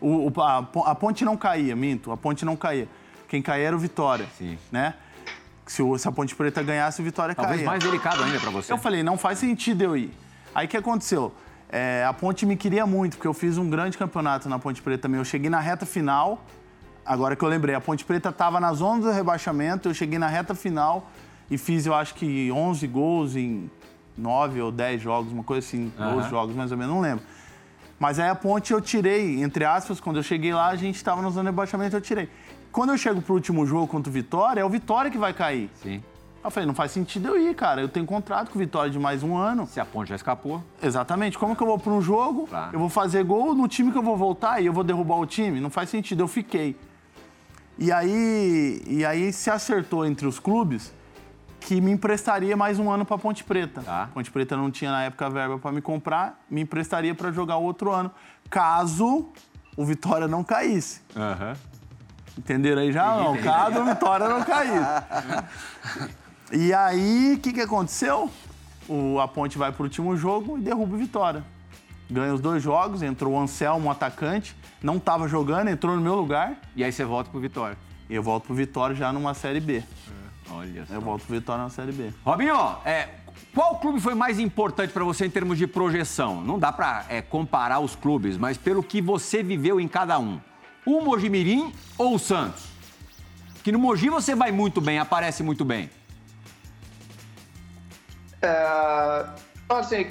[0.00, 2.10] O, o- a, a ponte não caía, minto.
[2.12, 2.88] A ponte não caía.
[3.28, 4.26] Quem caía era o Vitória.
[4.38, 4.58] Sim.
[4.72, 4.94] Né?
[5.70, 7.70] Se, o- se a Ponte Preta ganhasse, o Vitória Talvez caía.
[7.70, 8.72] mais delicado ainda pra você.
[8.72, 10.10] Eu falei, não faz sentido eu ir.
[10.52, 11.32] Aí o que aconteceu?
[11.68, 15.02] É, a Ponte me queria muito, porque eu fiz um grande campeonato na Ponte Preta
[15.02, 15.18] também.
[15.20, 16.44] Eu cheguei na reta final,
[17.06, 20.26] agora que eu lembrei, a Ponte Preta estava na zona do rebaixamento, eu cheguei na
[20.26, 21.08] reta final
[21.48, 23.70] e fiz, eu acho que 11 gols em
[24.18, 26.28] 9 ou 10 jogos, uma coisa assim, 12 Aham.
[26.30, 27.24] jogos mais ou menos, não lembro.
[27.96, 31.22] Mas aí a Ponte eu tirei, entre aspas, quando eu cheguei lá, a gente estava
[31.22, 32.28] na zona de rebaixamento, eu tirei.
[32.72, 35.70] Quando eu chego pro último jogo contra o Vitória, é o Vitória que vai cair.
[35.82, 36.02] Sim.
[36.42, 37.82] Eu falei, não faz sentido eu ir, cara.
[37.82, 39.66] Eu tenho contrato com o Vitória de mais um ano.
[39.66, 40.62] Se a ponte já escapou.
[40.82, 41.36] Exatamente.
[41.38, 42.70] Como que eu vou para um jogo, Claro.
[42.74, 45.26] eu vou fazer gol no time que eu vou voltar e eu vou derrubar o
[45.26, 45.60] time?
[45.60, 46.22] Não faz sentido.
[46.22, 46.76] Eu fiquei.
[47.78, 50.92] E aí, e aí se acertou entre os clubes
[51.60, 53.82] que me emprestaria mais um ano para Ponte Preta.
[53.82, 54.08] Tá.
[54.14, 57.90] Ponte Preta não tinha na época verba para me comprar, me emprestaria para jogar outro
[57.90, 58.10] ano,
[58.48, 59.28] caso
[59.76, 61.02] o Vitória não caísse.
[61.14, 61.54] Aham.
[62.38, 63.16] Entenderam aí já?
[63.16, 65.44] Não, caso o Vitória não caísse.
[66.52, 68.30] E aí, o que, que aconteceu?
[68.88, 71.44] O, a Ponte vai pro último jogo e derruba o Vitória.
[72.10, 76.16] Ganha os dois jogos, entrou o Anselmo, um atacante, não estava jogando, entrou no meu
[76.16, 76.56] lugar.
[76.74, 77.78] E aí você volta pro Vitória.
[78.08, 79.84] E eu volto pro Vitória já numa Série B.
[80.50, 80.94] Olha só.
[80.94, 82.12] Eu volto pro Vitória na Série B.
[82.24, 83.08] Robinho, é,
[83.54, 86.40] qual clube foi mais importante pra você em termos de projeção?
[86.40, 90.40] Não dá pra é, comparar os clubes, mas pelo que você viveu em cada um.
[90.84, 92.64] O Mojimirim ou o Santos?
[93.62, 95.90] Que no Mogi você vai muito bem, aparece muito bem.
[98.42, 99.26] É,
[99.68, 100.10] assim,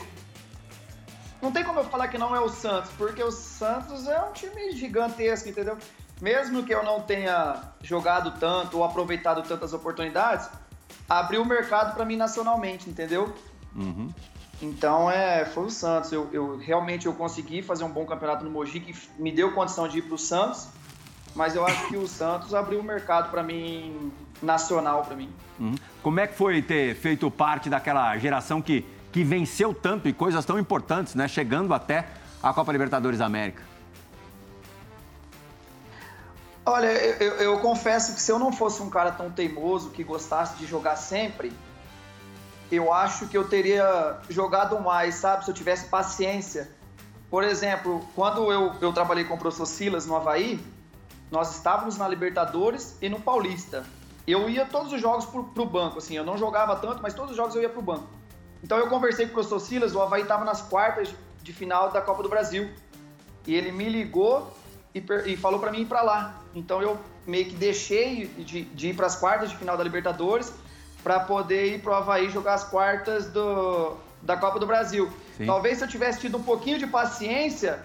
[1.41, 4.31] não tem como eu falar que não é o Santos, porque o Santos é um
[4.33, 5.77] time gigantesco, entendeu?
[6.21, 10.49] Mesmo que eu não tenha jogado tanto ou aproveitado tantas oportunidades,
[11.07, 13.33] abriu o mercado para mim nacionalmente, entendeu?
[14.61, 16.11] Então é, foi o Santos.
[16.11, 19.87] Eu, eu- realmente eu consegui fazer um bom campeonato no Mogi que me deu condição
[19.87, 20.67] de ir para o Santos,
[21.35, 25.29] mas eu acho que o Santos abriu o mercado para mim nacional para mim.
[25.59, 25.75] Uhum.
[26.03, 30.43] Como é que foi ter feito parte daquela geração que, que venceu tanto e coisas
[30.45, 31.27] tão importantes, né?
[31.27, 32.07] Chegando até
[32.43, 33.63] a Copa Libertadores da América.
[36.65, 40.57] Olha, eu- eu confesso que se eu não fosse um cara tão teimoso que gostasse
[40.57, 41.51] de jogar sempre,
[42.71, 45.45] eu acho que eu teria jogado mais, sabe?
[45.45, 46.69] Se eu tivesse paciência.
[47.29, 50.59] Por exemplo, quando eu, eu trabalhei com o professor Silas no Havaí,
[51.31, 53.85] nós estávamos na Libertadores e no Paulista.
[54.25, 57.31] Eu ia todos os jogos pro, pro banco, assim, eu não jogava tanto, mas todos
[57.31, 58.07] os jogos eu ia pro banco.
[58.63, 62.01] Então eu conversei com o professor Silas, o Havaí estava nas quartas de final da
[62.01, 62.69] Copa do Brasil.
[63.47, 64.51] E ele me ligou
[64.93, 66.41] e, e falou para mim ir para lá.
[66.53, 70.53] Então eu meio que deixei de, de ir para as quartas de final da Libertadores
[71.03, 75.09] para poder ir pro Havaí jogar as quartas do, da Copa do Brasil.
[75.37, 75.45] Sim.
[75.45, 77.79] Talvez se eu tivesse tido um pouquinho de paciência,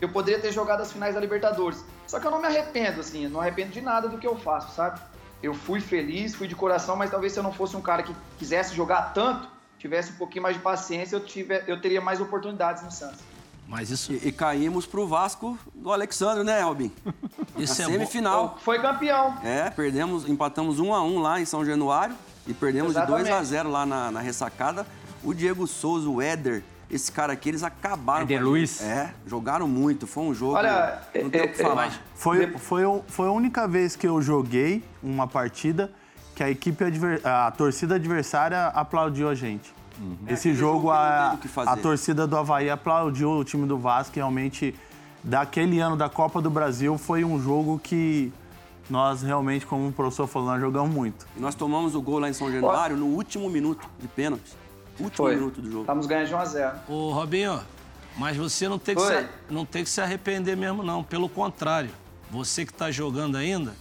[0.00, 1.84] eu poderia ter jogado as finais da Libertadores.
[2.06, 4.36] Só que eu não me arrependo, assim, eu não arrependo de nada do que eu
[4.36, 5.00] faço, sabe?
[5.42, 8.14] Eu fui feliz, fui de coração, mas talvez se eu não fosse um cara que
[8.38, 9.48] quisesse jogar tanto,
[9.78, 13.20] tivesse um pouquinho mais de paciência, eu, tiver, eu teria mais oportunidades no Santos.
[13.66, 16.92] Mas isso, E, e caímos pro Vasco do Alexandre, né, Robin?
[17.56, 17.92] isso Na é bom.
[17.94, 18.58] semifinal.
[18.62, 19.34] Foi campeão.
[19.42, 22.14] É, perdemos, empatamos 1 a 1 lá em São Januário
[22.46, 23.28] e perdemos de Exatamente.
[23.28, 24.86] 2 a 0 lá na, na ressacada.
[25.22, 28.22] O Diego Souza, o Éder, esse cara aqui, eles acabaram.
[28.22, 28.42] Éder.
[28.44, 28.80] Luiz?
[28.82, 30.54] É, jogaram muito, foi um jogo.
[30.54, 31.92] Olha, não tem o que é- é- falar.
[32.14, 35.90] Foi, foi, foi a única vez que eu joguei uma partida
[36.34, 39.72] que a equipe adver- a torcida adversária aplaudiu a gente.
[40.26, 44.16] Esse Aquele jogo, a, a torcida do Havaí aplaudiu o time do Vasco.
[44.16, 44.74] e Realmente,
[45.22, 48.32] daquele ano da Copa do Brasil, foi um jogo que
[48.92, 51.26] nós realmente, como o professor falou, nós jogamos muito.
[51.34, 54.52] E nós tomamos o gol lá em São Januário no último minuto de pênalti.
[55.00, 55.34] Último Foi.
[55.34, 55.80] minuto do jogo.
[55.80, 57.58] Estamos ganhando de 1 a 0 Ô, Robinho,
[58.18, 61.02] mas você não tem, que se, não tem que se arrepender mesmo, não.
[61.02, 61.88] Pelo contrário,
[62.30, 63.74] você que está jogando ainda,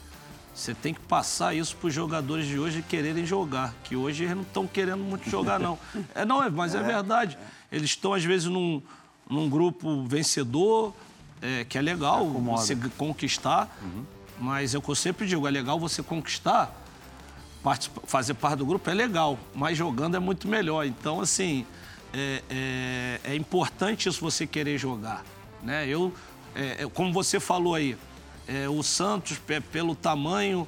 [0.55, 3.75] você tem que passar isso para os jogadores de hoje quererem jogar.
[3.83, 5.77] Que hoje eles não estão querendo muito jogar, não.
[6.15, 7.37] É, não, é- mas é, verdade.
[7.69, 8.81] Eles estão, às vezes, num,
[9.29, 10.93] num grupo vencedor,
[11.41, 13.69] é, que é legal você conquistar.
[14.41, 16.75] Mas é eu sempre digo, é legal você conquistar,
[18.07, 20.83] fazer parte do grupo é legal, mas jogando é muito melhor.
[20.85, 21.63] Então, assim,
[22.11, 25.23] é, é- é importante isso você querer jogar.
[25.61, 25.87] Né?
[25.87, 26.11] Eu,
[26.55, 27.95] é, é, como você falou aí,
[28.47, 30.67] é, o Santos, pe- pelo tamanho,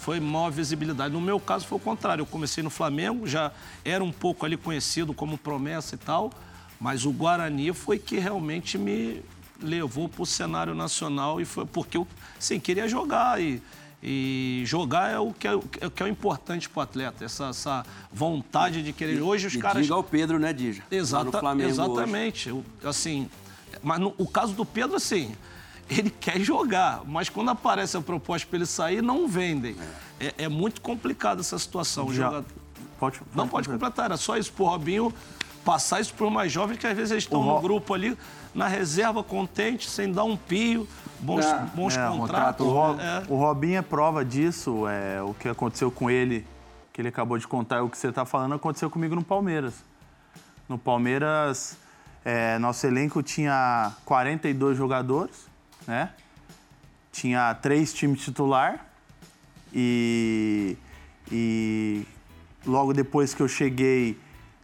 [0.00, 1.12] foi maior visibilidade.
[1.12, 2.22] No meu caso, foi o contrário.
[2.22, 3.52] Eu comecei no Flamengo, já
[3.84, 6.32] era um pouco ali conhecido como promessa e tal,
[6.80, 9.22] mas o Guarani foi que realmente me
[9.62, 12.06] levou para o cenário nacional e foi porque eu
[12.38, 13.62] sim, queria jogar e,
[14.02, 17.24] e jogar é o que é, o que é- é o importante para o atleta,
[17.24, 19.20] essa, essa vontade de querer.
[19.22, 19.82] Hoje os e caras.
[19.82, 20.82] diga ao Pedro, né, Dija?
[20.90, 21.80] Exata, Flamengo hoje.
[21.80, 22.48] exatamente.
[22.48, 23.28] Eu, assim,
[23.82, 25.34] mas no, o caso do Pedro, assim,
[25.88, 29.76] ele quer jogar, mas quando aparece a proposta para ele sair, não vendem.
[30.18, 32.06] é, é muito complicada essa situação.
[32.06, 32.24] O Já.
[32.26, 32.46] jogador...
[32.98, 34.04] Pode, Não, pode completar.
[34.04, 35.12] Era só isso pro Robinho
[35.64, 38.16] passar isso pro mais jovem, que às vezes eles estão O no Ro- grupo ali,
[38.54, 40.86] na reserva, contente, sem dar um pio,
[41.20, 41.58] bons, É.
[41.74, 42.66] bons É, contratos.
[42.66, 43.22] O, Ro- é.
[43.28, 44.86] o Robinho é prova disso.
[44.88, 46.46] É, o que aconteceu com ele,
[46.92, 49.74] que ele acabou de contar, o que você está falando, aconteceu comigo no Palmeiras.
[50.68, 51.76] No Palmeiras,
[52.24, 55.46] é, nosso elenco tinha 42 jogadores,
[55.86, 56.10] né?
[57.10, 58.86] Tinha três times titular
[59.72, 60.76] e,
[61.30, 62.06] e
[62.66, 64.18] logo depois que eu cheguei,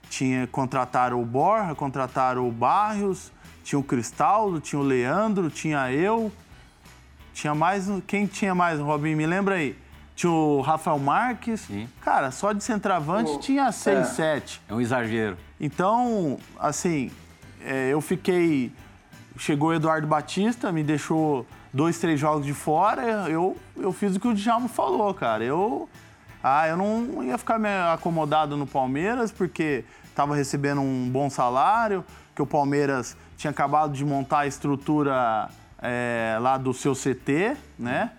[0.08, 3.30] tinha contrataram o Borja, contrataram o Barrios,
[3.68, 6.32] tinha o Cristaldo, tinha o Leandro, tinha eu,
[7.34, 7.86] tinha mais.
[7.86, 9.14] um- Quem tinha mais, Robinho?
[9.14, 9.76] Me lembra aí.
[10.16, 11.60] Tinha o Rafael Marques.
[11.60, 11.86] Sim.
[12.00, 14.04] Cara, só de centroavante O- tinha seis, é.
[14.04, 14.62] sete.
[14.66, 15.36] É um exagero.
[15.60, 17.10] Então, assim,
[17.62, 18.72] é, eu fiquei.
[19.36, 23.02] Chegou o Eduardo Batista, me deixou dois, três jogos de fora.
[23.28, 25.44] Eu, eu fiz o que o Djalma falou, cara.
[25.44, 25.86] Eu.
[26.42, 32.02] Ah, eu não ia ficar me acomodado no Palmeiras, porque estava recebendo um bom salário,
[32.34, 35.48] que o Palmeiras tinha acabado de montar a estrutura
[35.80, 38.10] é, lá do seu CT, né?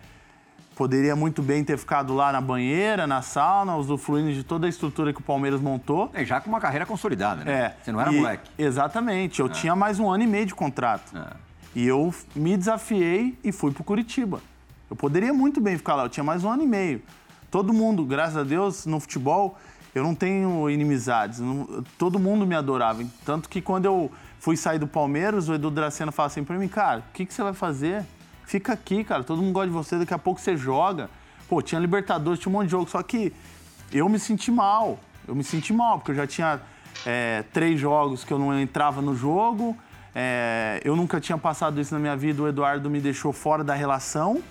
[0.75, 5.11] Poderia muito bem ter ficado lá na banheira, na sauna, usufruindo de toda a estrutura
[5.11, 6.09] que o Palmeiras montou.
[6.13, 7.51] É, já com uma carreira consolidada, né?
[7.51, 7.75] É.
[7.83, 8.49] Você não era E- moleque.
[8.57, 9.41] Exatamente.
[9.41, 11.15] Eu tinha mais um ano e meio de contrato.
[11.17, 11.33] É.
[11.75, 14.39] E eu me desafiei e fui pro Curitiba.
[14.89, 17.01] Eu poderia muito bem ficar lá, eu tinha mais um ano e meio.
[17.51, 19.57] Todo mundo, graças a Deus, no futebol,
[19.93, 21.41] eu não tenho inimizades.
[21.41, 23.03] não- todo mundo me adorava.
[23.25, 26.67] Tanto que quando eu fui sair do Palmeiras, o Edu Dracena fala assim pra mim,
[26.67, 28.03] cara, o que, que você vai fazer?
[28.45, 31.09] Fica aqui, cara, todo mundo gosta de você, daqui a pouco você joga.
[31.47, 33.33] Pô, tinha Libertadores, tinha um monte de jogo, só que
[33.91, 34.99] eu me senti mal.
[35.27, 36.59] Eu me senti mal, porque eu já tinha
[37.05, 39.77] é, três jogos que eu não entrava no jogo.
[40.15, 43.75] é, eu nunca tinha passado isso na minha vida, o Eduardo me deixou fora da
[43.75, 44.41] relação.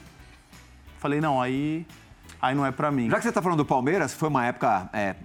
[0.98, 1.87] Falei, não, aí,
[2.40, 3.11] aí não é pra mim.
[3.11, 5.16] Já que você está falando do Palmeiras, foi uma época é,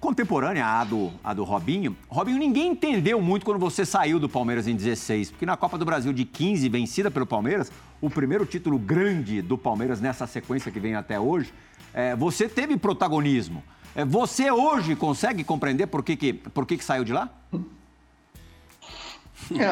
[0.00, 1.96] contemporânea à do, à do Robinho.
[2.08, 5.84] Robinho, ninguém entendeu muito quando você saiu do Palmeiras em 16, porque na Copa do
[5.84, 10.80] Brasil de 15, vencida pelo Palmeiras, o primeiro título grande do Palmeiras nessa sequência que
[10.80, 11.52] vem até hoje,
[11.92, 13.62] é, você teve protagonismo.
[13.94, 17.28] É, você hoje consegue compreender por que, que, por que, que saiu de lá?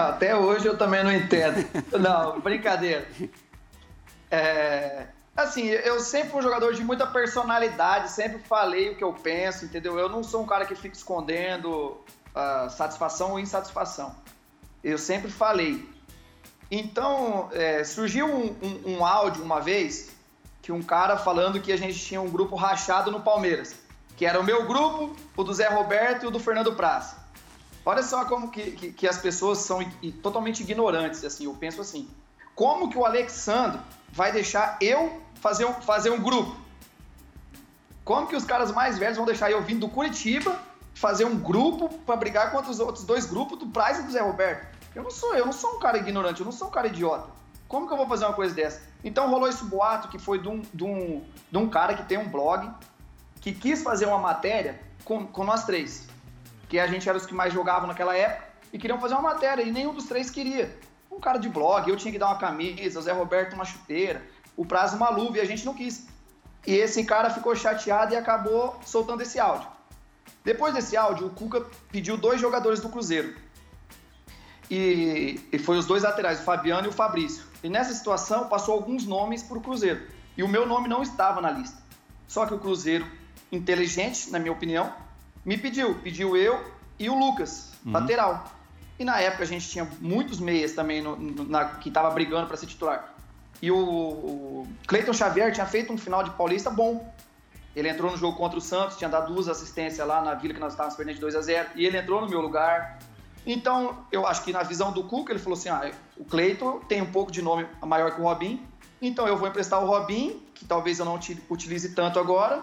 [0.09, 1.65] Até hoje eu também não entendo.
[1.99, 3.07] Não, brincadeira.
[4.31, 5.07] É,
[5.43, 9.65] assim, eu sempre fui um jogador de muita personalidade, sempre falei o que eu penso,
[9.65, 9.99] entendeu?
[9.99, 11.97] Eu não sou um cara que fica escondendo
[12.35, 14.15] ah, satisfação ou insatisfação.
[14.83, 15.89] Eu sempre falei.
[16.71, 20.11] Então, é, surgiu um, um- um áudio uma vez
[20.63, 23.75] que um cara falando que a gente tinha um grupo rachado no Palmeiras,
[24.17, 27.19] que era o meu grupo, o do Zé Roberto e o do Fernando Praça.
[27.85, 29.81] Olha só como que, que- que as pessoas são
[30.23, 32.09] totalmente ignorantes, assim, eu penso assim.
[32.55, 33.81] Como que o Alexandre
[34.13, 36.57] vai deixar eu fazer um, fazer um grupo?
[38.05, 40.59] Como que os caras mais velhos vão deixar eu vindo do Curitiba
[40.95, 44.21] fazer um grupo para brigar contra os outros dois grupos do Praz e do Zé
[44.21, 44.79] Roberto?
[44.95, 47.29] Eu não sou, eu não sou um cara ignorante, eu não sou um cara idiota.
[47.69, 48.83] Como que eu vou fazer uma coisa dessa?
[49.05, 52.19] Então rolou esse boato que foi de um, de um, de um cara que tem
[52.19, 52.69] um blog
[53.41, 56.09] que quis fazer uma matéria com, com nós três.
[56.69, 59.63] Que a gente era os que mais jogavam naquela época e queriam fazer uma matéria
[59.63, 60.77] e nenhum dos três queria.
[61.11, 64.23] Um cara de blog, eu tinha que dar uma camisa, o Zé Roberto uma chuteira,
[64.61, 66.07] o Prazo uma luva e a gente não quis.
[66.67, 69.67] E esse cara ficou chateado e acabou soltando esse áudio.
[70.45, 73.35] Depois desse áudio, o Cuca pediu dois jogadores do Cruzeiro.
[74.71, 77.43] E, e foi os dois laterais, o Fabiano e o Fabrício.
[77.63, 80.01] E nessa situação, passou alguns nomes para o Cruzeiro.
[80.37, 81.79] E o meu nome não estava na lista.
[82.29, 83.07] Só que o Cruzeiro,
[83.51, 84.93] inteligente, na minha opinião,
[85.45, 85.95] me pediu.
[85.97, 86.63] Pediu eu
[86.99, 88.45] e o Lucas, lateral.
[88.99, 92.47] E na época a gente tinha muitos meias também no- no- na- que estava brigando
[92.47, 93.15] para ser titular.
[93.63, 97.13] E o, o Cleiton Xavier tinha feito um final de Paulista bom.
[97.77, 100.61] Ele entrou no jogo contra o Santos, tinha dado duas assistências lá na vila que
[100.61, 102.99] nós estávamos perdendo de 2 a 0 e ele entrou no meu lugar.
[103.47, 107.01] Então, eu acho que na visão do Cuca, ele falou assim: ah, o Cleiton tem
[107.01, 108.61] um pouco de nome maior que o Robin,
[109.01, 112.63] então eu vou emprestar o Robin, que talvez eu não uti- utilize tanto agora,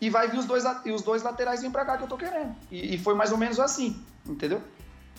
[0.00, 2.16] e vai vir os dois, e os dois laterais vir pra cá que eu tô
[2.16, 2.54] querendo.
[2.70, 4.60] E, e foi mais ou menos assim, entendeu?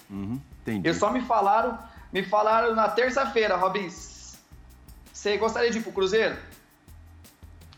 [0.09, 0.87] Entendi.
[0.87, 1.77] Eles só me falaram,
[2.11, 3.89] me falaram na terça-feira, Robin,
[5.19, 6.37] você gostaria de ir pro Cruzeiro?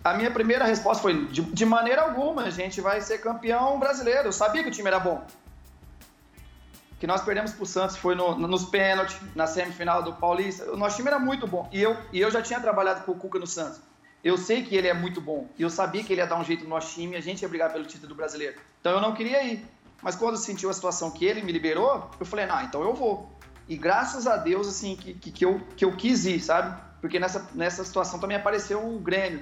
[0.03, 4.27] A minha primeira resposta foi, de, de maneira alguma, a gente vai ser campeão brasileiro.
[4.27, 5.25] Eu sabia que o time era bom.
[6.99, 10.71] Que nós perdemos pro Santos foi no- no- nos pênaltis, na semifinal do Paulista.
[10.71, 11.67] O nosso time era muito bom.
[11.71, 13.79] E eu, e eu já tinha trabalhado com o Cuca no Santos.
[14.23, 15.47] Eu sei que ele é muito bom.
[15.57, 17.41] E eu sabia que ele ia dar um jeito no nosso time e a gente
[17.41, 18.59] ia brigar pelo título do brasileiro.
[18.79, 19.65] Então eu não queria ir.
[20.03, 23.31] Mas quando sentiu a situação que ele me liberou, eu falei, não, então eu vou.
[23.67, 26.79] E graças a Deus, assim, que, que, que eu, que eu quis ir, sabe?
[27.01, 29.41] Porque nessa, nessa situação também apareceu o Grêmio.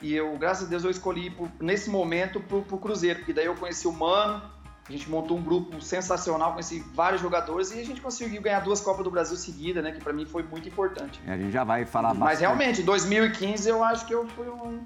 [0.00, 3.46] E eu, graças a Deus, eu escolhi por, nesse momento pro, pro Cruzeiro, porque daí
[3.46, 4.42] eu conheci o Mano,
[4.88, 8.80] a gente montou um grupo sensacional, conheci vários jogadores e a gente conseguiu ganhar duas
[8.80, 9.92] Copas do Brasil seguidas, né?
[9.92, 11.20] Que para mim foi muito importante.
[11.26, 14.84] A gente já vai falar Mas realmente, 2015 eu acho que eu fui um,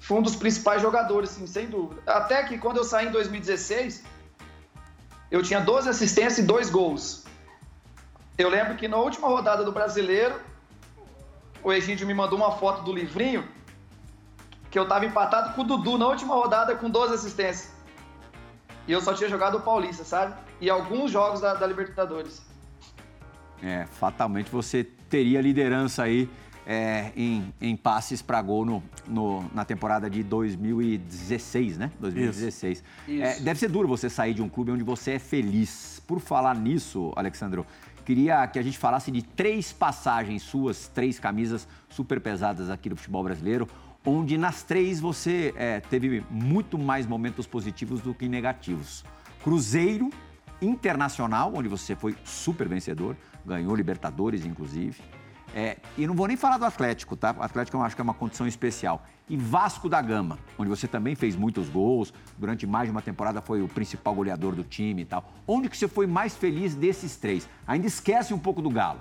[0.00, 2.02] fui um dos principais jogadores, sim, sem dúvida.
[2.04, 4.02] Até que quando eu saí em 2016,
[5.30, 7.24] eu tinha 12 assistências e dois gols.
[8.36, 10.34] Eu lembro que na última rodada do Brasileiro,
[11.62, 13.44] o Egídio me mandou uma foto do livrinho
[14.70, 17.72] que eu tava empatado com o Dudu na última rodada com 12 assistências.
[18.88, 20.34] E eu só tinha jogado o Paulista, sabe?
[20.60, 22.42] E alguns jogos da, da Libertadores.
[23.62, 26.28] É, fatalmente você teria liderança aí
[26.66, 31.92] é, em, em, passes para gol no, no, na temporada de 2016, né?
[32.00, 32.82] 2016.
[33.06, 33.22] Isso.
[33.22, 36.02] É, deve ser duro você sair de um clube onde você é feliz.
[36.06, 37.66] Por falar nisso, Alexandro,
[38.04, 42.96] queria que a gente falasse de três passagens suas, três camisas super pesadas aqui do
[42.96, 43.68] futebol brasileiro
[44.04, 49.04] onde nas três você é, teve muito mais momentos positivos do que negativos.
[49.42, 50.10] Cruzeiro,
[50.60, 55.02] Internacional, onde você foi super vencedor, ganhou Libertadores, inclusive.
[55.54, 57.34] É, e não vou nem falar do Atlético, tá?
[57.38, 59.04] O Atlético eu acho que é uma condição especial.
[59.28, 63.42] E Vasco da Gama, onde você também fez muitos gols, durante mais de uma temporada
[63.42, 65.30] foi o principal goleador do time e tal.
[65.46, 67.46] Onde que você foi mais feliz desses três?
[67.66, 69.00] Ainda esquece um pouco do Galo.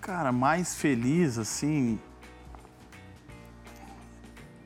[0.00, 1.98] Cara, mais feliz, assim.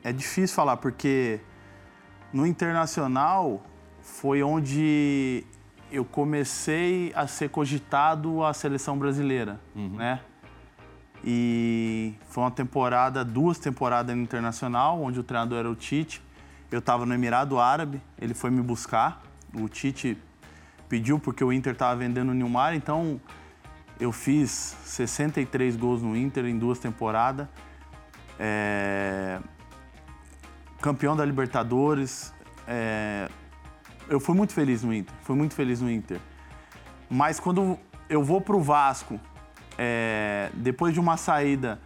[0.03, 1.39] É difícil falar, porque
[2.31, 3.63] no internacional
[4.01, 5.43] foi onde
[5.95, 9.95] eu comecei a ser cogitado a seleção brasileira, uhum.
[9.95, 10.19] né?
[11.23, 16.21] E foi uma temporada, duas temporadas no internacional, onde o treinador era o Tite.
[16.69, 19.23] Eu estava no Emirado Árabe, ele foi me buscar.
[19.53, 20.17] O Tite
[20.89, 23.19] pediu porque o Inter estava vendendo o Nilmar, então
[23.99, 27.47] eu fiz 63 gols no Inter em duas temporadas.
[28.37, 29.39] É...
[30.81, 32.33] Campeão da Libertadores.
[32.67, 33.29] É...
[34.09, 35.13] Eu fui muito feliz no Inter.
[35.21, 36.19] Fui muito feliz no Inter.
[37.09, 37.77] Mas quando
[38.09, 39.19] eu vou para o Vasco,
[39.77, 40.49] é...
[40.53, 41.79] depois de uma saída,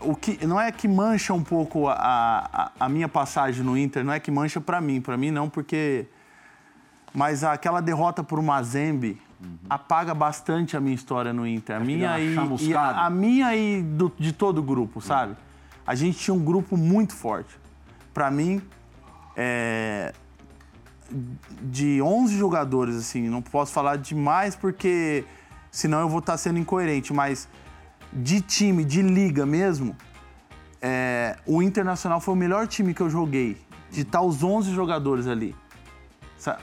[0.00, 4.04] o que não é que mancha um pouco a, a, a minha passagem no Inter,
[4.04, 6.06] não é que mancha para mim, para mim não, porque
[7.12, 9.58] mas aquela derrota por Mazembe uhum.
[9.68, 11.76] apaga bastante a minha história no Inter.
[11.76, 15.06] A minha e, e, a, a, minha e do, de todo o grupo, uhum.
[15.06, 15.36] sabe?
[15.86, 17.58] A gente tinha um grupo muito forte.
[18.14, 18.62] Para mim,
[19.36, 20.12] é,
[21.62, 25.24] de 11 jogadores, assim, não posso falar demais porque
[25.70, 27.48] senão eu vou estar tá sendo incoerente, mas
[28.12, 29.96] de time, de liga mesmo,
[30.80, 33.56] é, o Internacional foi o melhor time que eu joguei.
[33.90, 35.54] De estar tá os 11 jogadores ali.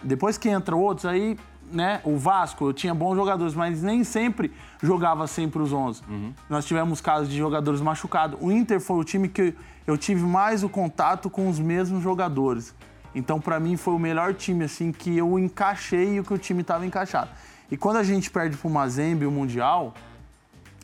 [0.01, 1.37] Depois que entra outros, aí
[1.71, 6.01] né, o Vasco, eu tinha bons jogadores, mas nem sempre jogava sempre os 11.
[6.07, 6.33] Uhum.
[6.49, 8.39] Nós tivemos casos de jogadores machucados.
[8.41, 9.53] O Inter foi o time que
[9.85, 12.73] eu tive mais o contato com os mesmos jogadores.
[13.17, 16.37] Então, para mim, foi o melhor time assim que eu encaixei e o que o
[16.37, 17.31] time estava encaixado.
[17.71, 19.95] E quando a gente perde para o Mazembe o Mundial,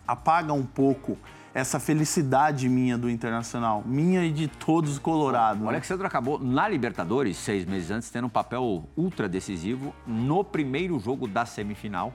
[0.07, 1.15] apaga um pouco
[1.53, 5.63] essa felicidade minha do Internacional, minha e de todos os colorados.
[5.63, 10.99] O Alexandre acabou na Libertadores, seis meses antes, tendo um papel ultra decisivo no primeiro
[10.99, 12.11] jogo da semifinal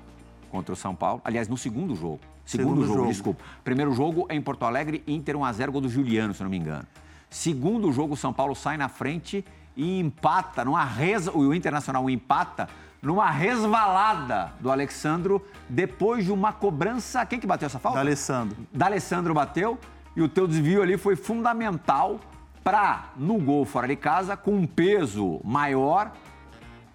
[0.51, 1.23] contra o São Paulo.
[1.25, 2.19] Aliás, no segundo jogo.
[2.45, 3.45] Segundo, segundo jogo, jogo, desculpa.
[3.63, 6.87] Primeiro jogo é em Porto Alegre, Inter 1x0, gol do Juliano, se não me engano.
[7.31, 9.45] Segundo jogo, o São Paulo sai na frente
[9.79, 12.69] e empata, numa reza, o Internacional empata
[13.01, 17.25] numa resvalada do Alexandro depois de uma cobrança.
[17.25, 17.99] Quem que bateu essa falta?
[17.99, 18.57] Da Alessandro.
[18.73, 19.79] Da Alessandro bateu
[20.17, 22.19] e o teu desvio ali foi fundamental
[22.65, 26.11] para, no gol fora de casa, com um peso maior,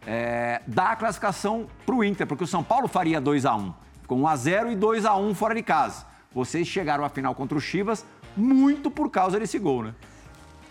[0.06, 3.74] é, dar a classificação para o Inter, porque o São Paulo faria 2 a 1
[4.06, 6.06] com 1 a 0 e 2 a 1 fora de casa.
[6.34, 8.06] Vocês chegaram à final contra o Chivas
[8.36, 9.94] muito por causa desse gol, né?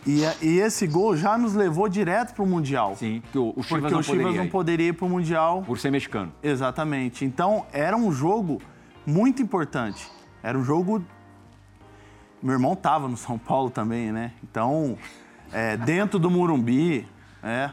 [0.06, 2.96] E, e, esse gol já nos levou direto para o Mundial.
[2.96, 5.08] Sim, porque o, o Chivas, porque não, o Chivas poderia não poderia ir para o
[5.08, 5.62] Mundial.
[5.62, 6.32] Por ser mexicano.
[6.42, 7.24] Exatamente.
[7.24, 8.60] Então, era um jogo
[9.06, 10.10] muito importante.
[10.42, 11.04] Era um jogo...
[12.42, 14.32] Meu irmão estava no São Paulo também, né?
[14.42, 14.98] Então,
[15.52, 17.06] é, dentro do Murumbi,
[17.40, 17.70] é,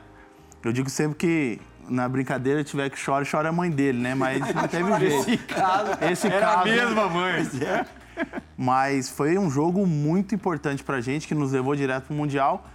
[0.64, 1.60] eu digo sempre que
[1.90, 4.14] na brincadeira tiver que chora, chora a mãe dele, né?
[4.14, 5.30] Mas não teve jeito.
[5.30, 7.50] Esse caso, Esse era caso, a mesma mãe.
[7.62, 7.86] É.
[8.58, 12.66] Mas foi um jogo muito importante pra gente, que nos levou direto pro Mundial.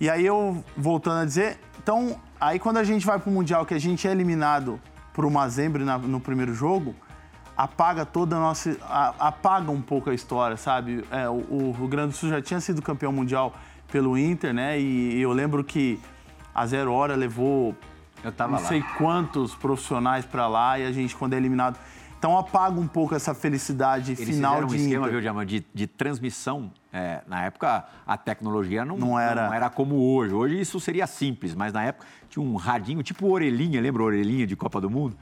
[0.00, 3.74] E aí eu, voltando a dizer, então, aí quando a gente vai pro Mundial, que
[3.74, 4.80] a gente é eliminado
[5.12, 6.94] pro Mazembe no primeiro jogo,
[7.56, 8.76] apaga toda a nossa.
[8.82, 11.04] A, apaga um pouco a história, sabe?
[11.10, 13.52] É, o, o Rio Grande do Sul já tinha sido campeão mundial
[13.90, 14.78] pelo Inter, né?
[14.78, 15.98] E, e eu lembro que
[16.54, 17.74] a Zero Hora levou
[18.22, 18.68] eu tava não lá.
[18.68, 21.78] sei quantos profissionais para lá e a gente, quando é eliminado.
[22.18, 25.12] Então apaga um pouco essa felicidade Eles final fizeram um de esquema, Inter.
[25.12, 26.70] viu, Diamant, de, de transmissão.
[26.92, 29.46] É, na época, a tecnologia não, Não era.
[29.46, 30.34] não era como hoje.
[30.34, 34.56] Hoje isso seria simples, mas na época tinha um radinho, tipo orelhinha, lembra orelhinha de
[34.56, 35.16] Copa do Mundo?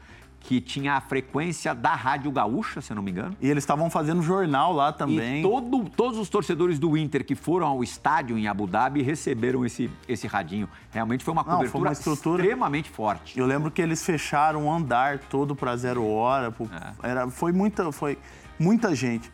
[0.46, 3.36] Que tinha a frequência da Rádio Gaúcha, se eu não me engano.
[3.40, 5.40] E eles estavam fazendo jornal lá também.
[5.40, 9.66] E todo- todos os torcedores do Inter que foram ao estádio em Abu Dhabi receberam
[9.66, 10.68] esse, esse radinho.
[10.92, 13.36] Realmente foi uma Não, foi uma estrutura- extremamente forte.
[13.36, 16.52] Eu lembro que eles fecharam um andar todo para zero hora.
[16.52, 16.70] pro-
[17.02, 17.10] É.
[17.10, 18.16] Era, foi, muita, foi
[18.56, 19.28] muita gente.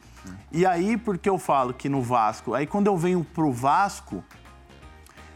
[0.51, 2.55] E aí, por que eu falo que no Vasco?
[2.55, 4.25] Aí quando eu venho pro Vasco,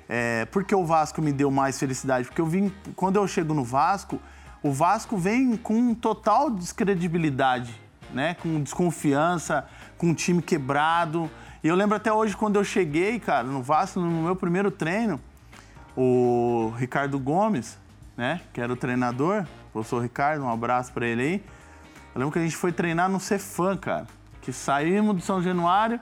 [0.09, 2.27] é, por que o Vasco me deu mais felicidade?
[2.29, 4.19] Porque eu vim, quando eu chego no Vasco,
[4.63, 7.75] o Vasco vem com total descredibilidade,
[8.13, 8.35] né?
[8.35, 11.31] Com desconfiança, com um time quebrado.
[11.63, 15.21] E eu lembro até hoje quando eu cheguei, cara, no Vasco, no meu primeiro treino,
[15.97, 17.79] o Ricardo Gomes,
[18.17, 21.45] né, que era o treinador, o professor Ricardo, um abraço para ele aí.
[22.15, 24.07] Eu lembro que a gente foi treinar no Cefam, cara,
[24.43, 26.01] que saímos do São Januário,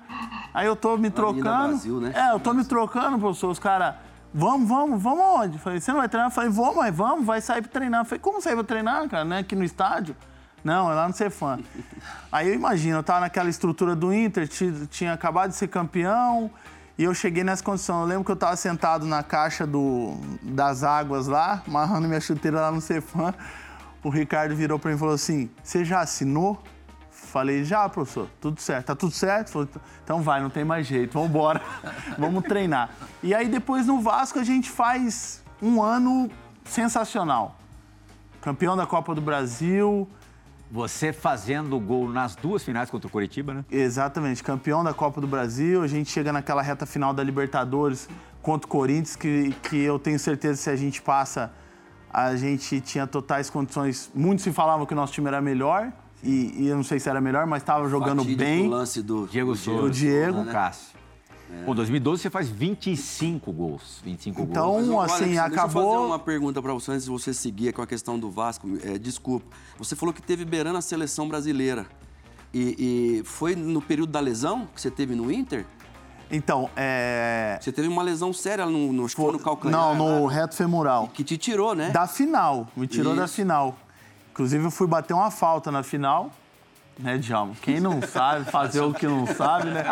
[0.53, 1.69] aí eu tô me trocando.
[1.69, 2.13] Brasil, né?
[2.15, 3.95] É, eu tô me trocando, professor, os caras,
[4.35, 5.59] vamos, vamos, vamos aonde?
[5.59, 6.31] Falei, você não vai treinar?
[6.31, 8.05] Falei, vamos, mas vamos, vai sair pra treinar.
[8.05, 10.17] Falei, como sair pra treinar, cara, né, aqui no estádio?
[10.65, 11.61] Não, é lá no Cefam.
[12.33, 16.51] Aí eu imagino, eu tava naquela estrutura do Inter, ti- tinha acabado de ser campeão,
[16.99, 18.01] e eu cheguei nessa condição.
[18.01, 22.61] Eu lembro que eu tava sentado na caixa do, das águas lá, amarrando minha chuteira
[22.61, 23.35] lá no Cefam.
[24.03, 26.63] O Ricardo virou pra mim e falou assim: Você já assinou?
[27.35, 28.87] Falei, já, professor, tudo certo.
[28.87, 29.51] Tá tudo certo?
[29.51, 29.69] Falei,
[30.05, 31.61] então vai, não tem mais jeito, vamos embora,
[32.17, 32.91] vamos treinar.
[33.25, 36.31] E aí depois no Vasco a gente faz um ano
[36.65, 37.59] sensacional.
[38.41, 40.09] Campeão da Copa do Brasil,
[40.71, 43.65] Você fazendo gol nas duas finais contra o Coritiba, né?
[43.69, 45.83] Exatamente, campeão da Copa do Brasil.
[45.83, 48.09] A gente chega naquela reta final da Libertadores
[48.43, 51.53] contra o Corinthians, que, que eu tenho certeza que se a gente passa,
[52.09, 54.09] a gente tinha totais condições.
[54.15, 55.93] Muitos se falavam que o nosso time era melhor,
[56.25, 58.69] e, e eu não sei se era melhor, mas estava jogando Fatídico bem.
[58.69, 59.83] lance do Diego do Souza.
[59.83, 60.41] O Diego.
[60.41, 60.95] O Cássio.
[61.65, 64.01] Pô, 2012 você faz 25 gols.
[64.05, 64.89] 25 Então, gols.
[64.89, 67.73] Mas, assim, Alex, Deixa eu acabou- fazer uma pergunta para você antes de você seguir
[67.73, 68.67] com a questão do Vasco.
[68.83, 69.47] É, desculpa.
[69.79, 71.87] Você falou que teve beirando a seleção brasileira.
[72.53, 75.65] E, e foi no período da lesão que você teve no Inter?
[76.31, 77.59] Então, é.
[77.61, 79.79] Você teve uma lesão séria no, no, acho que foi no calcanhar.
[79.81, 80.35] Não, no né?
[80.35, 81.09] reto femoral.
[81.13, 81.91] Que te tirou, né?
[81.91, 83.35] Da final, me tirou da Isso.
[83.35, 83.77] final.
[84.35, 86.33] Inclusive, eu fui bater uma falta na final,
[86.99, 87.55] né, Djalma?
[87.63, 89.85] Quem não sabe fazer o que não sabe, né?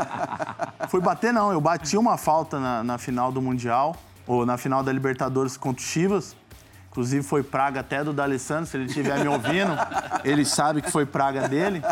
[0.88, 3.94] fui bater, não, eu bati uma falta na, na final do Mundial,
[4.26, 6.34] ou na final da Libertadores contra o Chivas.
[6.90, 9.72] Inclusive, foi praga até do D'Alessandro, se ele estiver me ouvindo,
[10.24, 11.82] ele sabe que foi praga dele.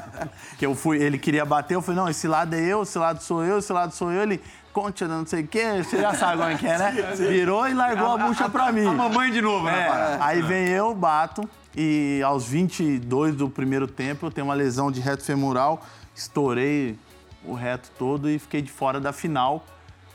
[0.58, 3.22] Que eu fui, ele queria bater, eu falei, não, esse lado é eu, esse lado
[3.22, 4.22] sou eu, esse lado sou eu.
[4.22, 4.42] Ele,
[4.72, 6.92] conte, não sei o quê, você já sabe como é que é, né?
[7.16, 8.86] Virou e largou a bucha pra mim.
[8.86, 9.86] A mamãe de novo, né?
[9.88, 14.90] É, aí vem eu, bato, e aos 22 do primeiro tempo eu tenho uma lesão
[14.90, 15.82] de reto femoral,
[16.14, 16.98] estourei
[17.44, 19.64] o reto todo e fiquei de fora da final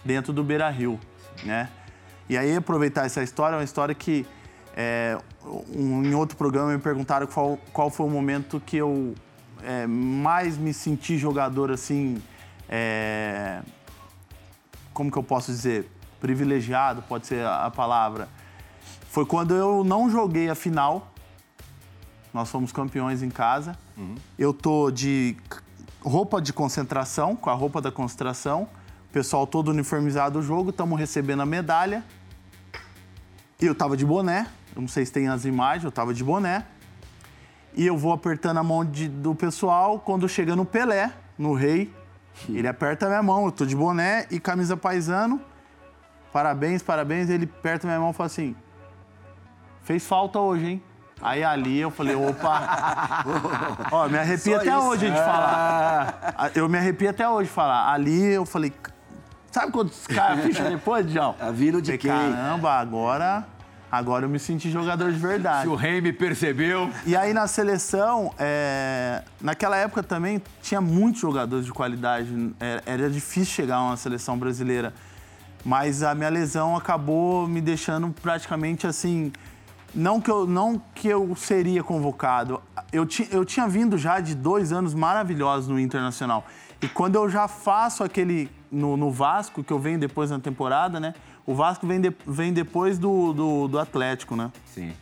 [0.04, 0.99] dentro do Beira Rio,
[1.43, 1.70] né?
[2.30, 4.26] E aí aproveitar essa história, é uma história que
[4.76, 5.18] é,
[5.76, 9.14] um- em outro programa me perguntaram qual, qual foi o momento que eu
[9.64, 12.22] é, mais me senti jogador assim,
[12.68, 13.62] é,
[14.93, 15.89] como que eu posso dizer,
[16.19, 18.29] privilegiado, pode ser a, a palavra.
[19.09, 21.11] Foi quando eu não joguei a final.
[22.33, 23.77] Nós fomos campeões em casa.
[24.39, 25.35] Eu tô de
[26.01, 28.63] roupa de concentração, com a roupa da concentração.
[29.09, 32.03] O pessoal todo uniformizado do jogo, estamos recebendo a medalha.
[33.61, 34.47] Eu tava de boné.
[34.75, 36.65] Não sei se tem as imagens, eu tava de boné.
[37.75, 39.99] E eu vou apertando a mão de- do pessoal.
[39.99, 41.93] Quando chega no Pelé, no Rei,
[42.49, 43.45] ele aperta minha mão.
[43.45, 45.41] Eu tô de boné e camisa paisano.
[46.31, 47.29] Parabéns, parabéns.
[47.29, 48.55] Ele aperta minha mão e fala assim:
[49.84, 50.84] fez falta hoje, hein?
[51.21, 53.23] Aí ali eu falei, opa.
[53.91, 54.88] Ó, me arrepia Só até isso.
[54.88, 56.34] hoje de falar.
[56.38, 57.93] Ah, Eu me arrepio até hoje de falar.
[57.93, 58.73] Ali eu falei,
[59.49, 61.34] sabe quando os caras ficham depois, João?
[61.39, 62.34] A vindo de Falei, quem?
[62.34, 63.47] Caramba, agora,
[63.93, 65.61] agora eu me senti jogador de verdade.
[65.61, 66.89] Se o Rei me percebeu.
[67.05, 72.27] E aí na seleção, é, naquela época também tinha muitos jogadores de qualidade.
[72.59, 74.95] Era, era difícil chegar a uma seleção brasileira.
[75.63, 79.31] Mas a minha lesão acabou me deixando praticamente assim.
[79.93, 82.59] Não que eu, não que eu seria convocado.
[82.91, 86.47] Eu, ti, eu tinha vindo já de dois anos maravilhosos no Internacional.
[86.81, 88.49] E quando eu já faço aquele.
[88.71, 91.13] No, no Vasco, que eu venho depois na temporada, né?
[91.45, 94.51] O Vasco vem, de- vem depois do, do, do Atlético, né?
[94.73, 94.93] Sim.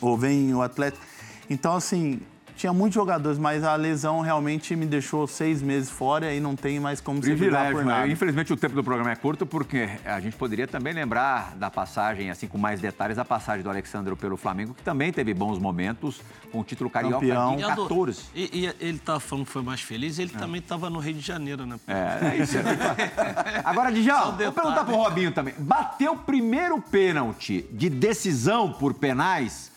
[0.00, 1.04] ou vem o Atlético.
[1.48, 2.20] Então, assim,
[2.56, 6.80] tinha muitos jogadores, mas a lesão realmente me deixou seis meses fora e não tem
[6.80, 8.06] mais como se virar por Privilégio, nada.
[8.06, 8.12] né?
[8.12, 12.30] Infelizmente o tempo do programa é curto, porque a gente poderia também lembrar da passagem,
[12.30, 16.20] assim, com mais detalhes, a passagem do Alexandre pelo Flamengo, que também teve bons momentos
[16.50, 17.56] com o título carioca Campeão.
[17.56, 18.22] de E a do- 14.
[18.34, 21.20] E, e ele tava falando que foi mais feliz, ele também tava no Rio de
[21.20, 21.78] Janeiro, né?
[21.86, 22.56] É, é isso.
[22.58, 22.62] é.
[23.64, 24.54] Agora, Djalma, vou detalhe.
[24.54, 25.54] perguntar pro Robinho também.
[25.58, 29.70] Bateu o primeiro pênalti de decisão por penais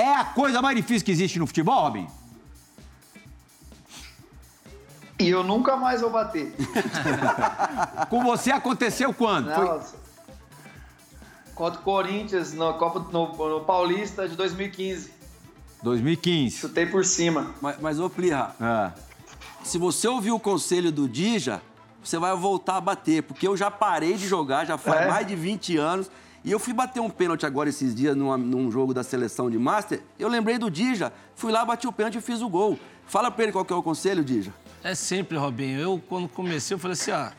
[0.00, 2.08] é a coisa mais difícil que existe no futebol, Robinho?
[5.18, 6.54] E eu nunca mais vou bater.
[8.10, 9.52] Com você aconteceu quando?
[9.54, 9.96] Foi- Nossa.
[11.54, 15.10] Contra o Corinthians no, Copa, no, no Paulista de 2015.
[15.82, 16.58] 2015.
[16.58, 17.54] Chutei por cima.
[17.62, 18.92] Mas, mas ô Plirra, Ah.
[19.64, 21.62] se você ouvir o conselho do Dija,
[22.04, 25.08] você vai voltar a bater, porque eu já parei de jogar, já faz É?
[25.08, 26.10] mais de 20 anos.
[26.46, 29.58] E eu fui bater um pênalti agora esses dias numa- num jogo da seleção de
[29.58, 30.00] Master.
[30.16, 32.78] Eu lembrei do Dija, fui lá, bati o pênalti e fiz o gol.
[33.08, 34.52] Fala pra ele qual que é o conselho, Dija.
[34.84, 35.80] É sempre, Robinho.
[35.80, 37.32] Eu, quando comecei, eu falei assim, ah,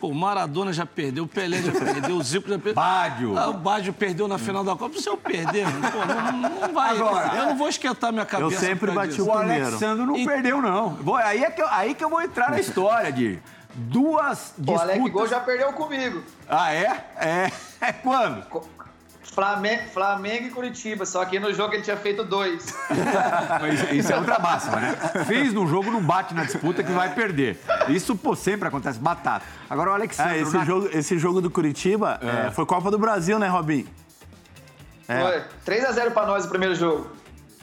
[0.00, 2.74] pô, o Maradona já perdeu, o Pelé já perdeu, o Zico já perdeu.
[2.74, 3.36] Bádio.
[3.36, 4.96] Ah, o Bádio perdeu na final da Copa.
[5.00, 6.96] Se eu perder, pô, não, não vai.
[6.96, 8.54] Agora- eu não vou esquentar minha cabeça.
[8.54, 9.28] Eu sempre bati disso.
[9.28, 9.66] O primeiro.
[9.66, 10.90] Alexandre não E- perdeu, não.
[10.90, 13.40] Vou- aí, é que eu, aí que eu vou entrar na história, de
[13.74, 15.30] duas O Alec Gol disputas.
[15.30, 16.22] já perdeu comigo.
[16.48, 17.04] Ah, é?
[17.16, 17.52] É.
[17.82, 18.44] É quando?
[19.24, 22.72] Flamengo, Flamengo e Curitiba, só que no jogo ele tinha feito dois.
[23.60, 24.94] Mas isso é outra máxima, né?
[25.26, 27.58] Fez no jogo, não bate na disputa que vai perder.
[27.88, 28.98] Isso, pô, sempre acontece.
[28.98, 29.44] Batata.
[29.70, 30.34] Agora o Alexandre...
[30.34, 33.88] Ah, esse, na- jogo, esse jogo do Curitiba é, foi Copa do Brasil, né, Robinho?
[35.08, 35.20] É.
[35.20, 35.42] Foi
[35.74, 37.10] 3x0 pra nós o primeiro jogo.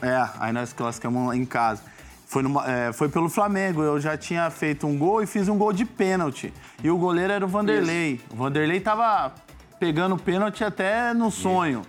[0.02, 1.82] É, aí nós classificamos em casa.
[2.30, 3.82] Foi, numa- é, foi pelo Flamengo.
[3.82, 6.52] Eu já tinha feito um gol e fiz um gol de pênalti.
[6.80, 8.20] E o goleiro era o Vanderlei.
[8.30, 9.34] O Vanderlei tava
[9.80, 11.82] pegando pênalti até no sonho.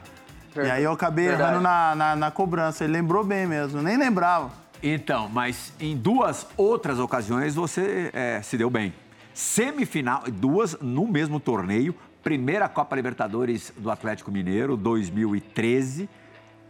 [0.56, 1.50] E aí eu acabei Verdade.
[1.52, 2.84] errando na, na, na cobrança.
[2.84, 4.52] Ele lembrou bem mesmo, nem lembrava.
[4.82, 8.96] Então, mas em duas outras ocasiões você é, se deu bem.
[9.36, 11.94] Semifinal, duas no mesmo torneio.
[12.24, 16.10] Primeira Copa Libertadores do Atlético Mineiro, 2013.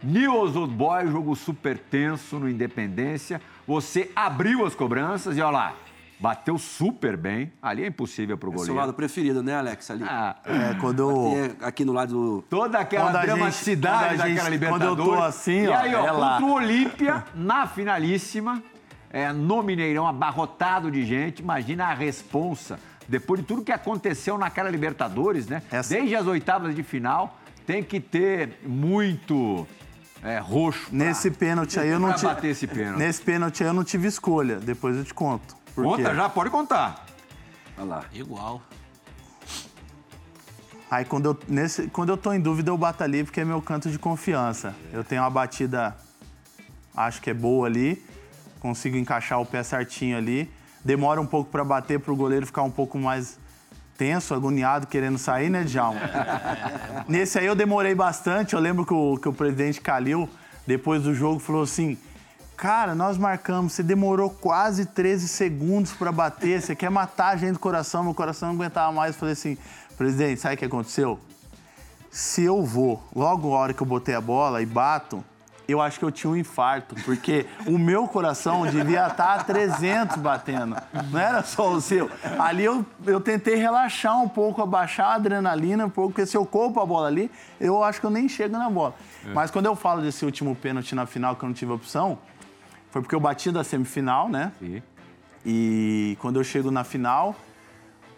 [0.02, 3.40] News Old Boy, jogo super tenso no Independência.
[3.66, 5.74] Você abriu as cobranças e olha lá,
[6.18, 7.52] bateu super bem.
[7.62, 8.80] Ali é impossível pro É o seu goleiro.
[8.86, 9.90] lado preferido, né, Alex?
[9.92, 10.04] Ali.
[10.06, 11.56] Ah, É, quando eu...
[11.62, 12.42] Aqui no lado do.
[12.50, 14.98] Toda aquela Quando gente- dramaticidade quando gente- daquela quando Libertadores.
[14.98, 18.60] eu tô assim, e ó, aí, ó, é contra o Olímpia, na finalíssima,
[19.08, 21.40] é, no Mineirão, abarrotado de gente.
[21.42, 25.62] Imagina a responsa, depois de tudo que aconteceu naquela Libertadores, né?
[25.70, 29.64] Essa- Desde as oitavas de final, tem que ter muito
[30.22, 30.88] é, roxo.
[30.88, 32.26] pra- Nesse pênalti aí eu não tive...
[32.26, 32.98] bater esse pênalti.
[32.98, 34.56] Nesse pênalti aí eu não tive escolha.
[34.60, 35.56] Depois eu te conto.
[35.74, 36.14] Por Conta quê?
[36.16, 37.06] já, pode contar.
[37.76, 38.04] Olha lá.
[38.12, 38.62] Igual.
[40.90, 43.62] Aí quando eu, nesse, quando eu tô em dúvida, eu bato ali, porque é meu
[43.62, 44.74] canto de confiança.
[44.92, 45.96] Eu tenho uma batida,
[46.94, 48.04] acho que é boa ali,
[48.60, 50.50] consigo encaixar o pé certinho ali.
[50.84, 53.38] Demora um pouco para bater, para o goleiro ficar um pouco mais
[53.96, 56.00] tenso, agoniado, querendo sair, né, Djalma?
[57.08, 58.54] Nesse aí eu demorei bastante.
[58.54, 60.28] Eu lembro que o, que o presidente Calil,
[60.66, 61.98] depois do jogo, falou assim:
[62.56, 67.54] Cara, nós marcamos, você demorou quase 13 segundos para bater, você quer matar a gente
[67.54, 69.14] do coração, meu coração não aguentava mais.
[69.14, 69.58] Eu falei assim:
[69.96, 71.18] Presidente, sabe o que aconteceu?
[72.10, 75.24] Se eu vou, logo a hora que eu botei a bola e bato,
[75.68, 80.16] eu acho que eu tinha um infarto, porque o meu coração devia estar a 300
[80.16, 80.76] batendo,
[81.10, 82.10] não era só o seu.
[82.38, 86.44] Ali eu, eu tentei relaxar um pouco, abaixar a adrenalina, um pouco, porque se eu
[86.44, 88.94] corro a bola ali, eu acho que eu nem chego na bola.
[89.32, 92.18] Mas quando eu falo desse último pênalti na final que eu não tive opção,
[92.90, 94.52] foi porque eu bati da semifinal, né?
[94.58, 94.82] Sim.
[95.44, 97.34] E quando eu chego na final,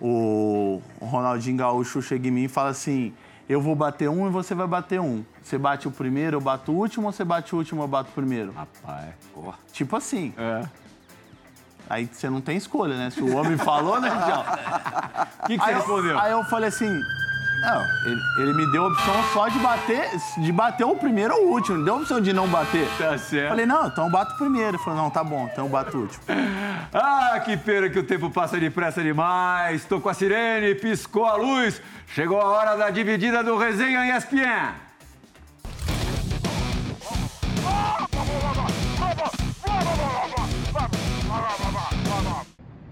[0.01, 3.15] o Ronaldinho Gaúcho chega em mim e fala assim:
[3.49, 5.23] Eu vou bater um e você vai bater um.
[5.43, 8.11] Você bate o primeiro, eu bato o último, ou você bate o último, eu bato
[8.11, 8.53] o primeiro?
[8.53, 9.15] Rapaz.
[9.37, 9.53] Ó.
[9.73, 10.33] Tipo assim.
[10.39, 10.67] É.
[11.89, 13.11] Aí você não tem escolha, né?
[13.11, 14.41] Se o homem falou, né, João?
[15.43, 16.11] O que, que você Aí, respondeu?
[16.13, 17.01] eu, aí eu falei assim.
[17.61, 21.47] Não, ele, ele me deu a opção só de bater, de bater o primeiro ou
[21.47, 21.79] o último.
[21.79, 22.87] Não deu a opção de não bater.
[22.99, 23.49] Tá certo.
[23.49, 24.71] Falei, não, então eu bato o primeiro.
[24.71, 26.23] Ele falou, não, tá bom, então eu bato o último.
[26.97, 29.85] Ah, que pena que o tempo passa depressa demais.
[29.85, 31.83] Tô com a sirene, piscou a luz.
[32.07, 34.75] Chegou a hora da dividida do Resenha ESPN.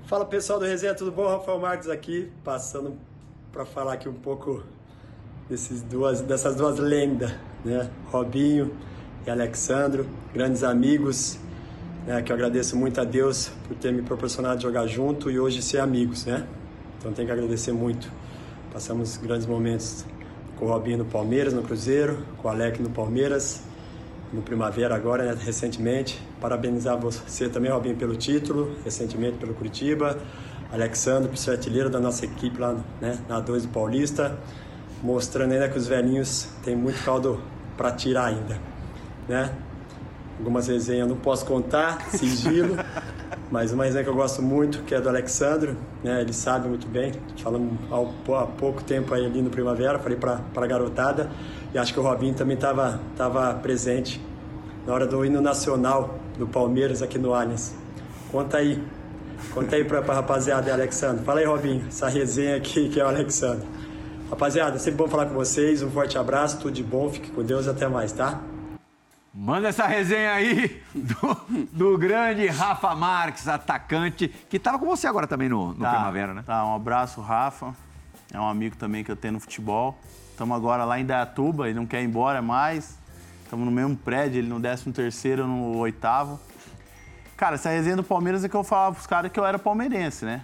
[0.07, 1.29] Fala pessoal do Resenha, tudo bom?
[1.29, 2.99] Rafael Marques aqui, passando
[3.53, 4.63] para falar aqui um pouco
[5.49, 7.33] desses duas, dessas duas lendas,
[7.63, 7.91] né?
[8.11, 8.73] Robinho
[9.27, 11.39] e Alexandro, grandes amigos,
[12.07, 12.23] né?
[12.23, 15.81] que eu agradeço muito a Deus por ter me proporcionado jogar junto e hoje ser
[15.81, 16.47] amigos, né?
[16.99, 18.11] Então tenho que agradecer muito.
[18.73, 20.07] Passamos grandes momentos
[20.59, 23.63] com o Robinho no Palmeiras, no Cruzeiro, com o Alec no Palmeiras
[24.33, 26.21] no Primavera agora, né, recentemente.
[26.41, 30.19] Parabenizar você também, Robinho, pelo título, recentemente pelo Curitiba.
[30.73, 34.39] Alexandre, por ser artilheiro da nossa equipe lá né, na 2 do Paulista,
[35.03, 37.41] mostrando ainda que os velhinhos têm muito caldo
[37.77, 38.59] para tirar ainda.
[39.29, 39.53] Né?
[40.39, 42.77] Algumas resenhas não posso contar, sigilo,
[43.51, 46.23] mas uma resenha que eu gosto muito, que é do Alexandre, né?
[46.23, 47.13] ele sabe muito bem,
[47.43, 51.31] falamos há pouco tempo aí ali no Primavera, falei para a garotada,
[51.75, 54.21] e acho que o Robinho também estava tava presente
[54.87, 57.75] na hora do hino nacional do Palmeiras aqui no Allianz.
[58.31, 58.83] Conta aí,
[59.53, 61.25] conta aí para a rapaziada, Alexandre.
[61.25, 63.67] Fala aí, Robinho, essa resenha aqui que é o Alexandre.
[64.31, 67.69] Rapaziada, sempre bom falar com vocês, um forte abraço, tudo de bom, fique com Deus
[67.69, 68.41] até mais, tá?
[69.35, 75.27] Manda essa resenha aí do, do grande Rafa Marques, atacante, que estava com você agora
[75.27, 76.43] também no, no tá, Primavera, né?
[76.47, 77.75] Tá, um abraço, Rafa.
[78.33, 79.99] É um amigo também que eu tenho no futebol.
[80.31, 82.99] Estamos agora lá em Dayatuba, ele não quer ir embora mais.
[83.45, 86.41] Estamos no mesmo prédio, ele no 13 terceiro, no oitavo.
[87.43, 90.25] Cara, essa resenha do Palmeiras é que eu falava pros caras que eu era palmeirense,
[90.25, 90.43] né?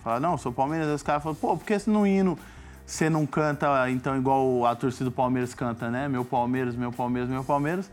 [0.00, 0.90] Falava, não, sou palmeirense.
[0.90, 2.38] Aí os caras falaram, pô, por que no hino
[2.86, 6.06] você não canta então igual a torcida do Palmeiras canta, né?
[6.06, 7.90] Meu Palmeiras, meu Palmeiras, meu Palmeiras.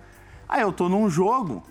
[0.47, 1.63] Aí eu tô num jogo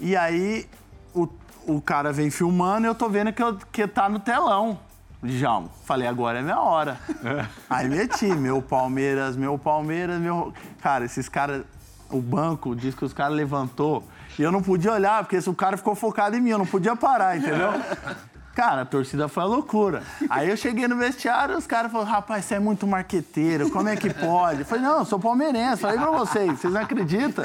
[0.00, 0.68] e aí
[1.14, 1.28] o,
[1.64, 4.76] o cara vem filmando e eu tô vendo que, eu, que tá no telão.
[5.22, 6.98] Djalma, falei, agora é minha hora.
[7.24, 7.46] É.
[7.70, 10.52] Aí meti, meu Palmeiras, meu Palmeiras, meu.
[10.82, 11.62] Cara, esses caras.
[12.10, 14.02] O banco diz que os caras levantou
[14.38, 16.94] e eu não podia olhar, porque o cara ficou focado em mim, eu não podia
[16.96, 17.72] parar, entendeu?
[18.54, 20.02] Cara, a torcida foi a loucura.
[20.28, 23.88] Aí eu cheguei no vestiário e os caras falaram, rapaz, você é muito marqueteiro, como
[23.88, 24.60] é que pode?
[24.60, 27.44] Eu falei, não, eu sou palmeirense, falei pra vocês, vocês não acreditam?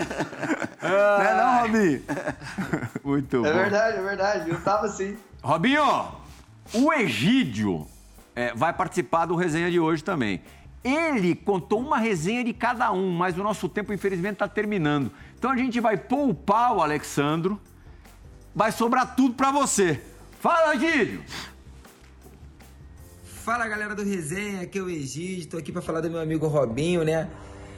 [0.81, 2.01] não é não, Robinho?
[3.03, 3.47] Muito é bom.
[3.47, 5.15] É verdade, é verdade, eu tava assim.
[5.43, 5.83] Robinho,
[6.73, 7.87] o Egídio
[8.35, 10.41] é, vai participar do resenha de hoje também.
[10.83, 15.11] Ele contou uma resenha de cada um, mas o nosso tempo, infelizmente, está terminando.
[15.45, 17.61] Então a gente vai poupar o Alexandro,
[18.55, 20.01] vai sobrar tudo para você.
[20.39, 21.23] Fala, Egídio!
[23.23, 26.47] Fala, galera do Resenha, aqui é o Egídio, tô aqui para falar do meu amigo
[26.47, 27.29] Robinho, né?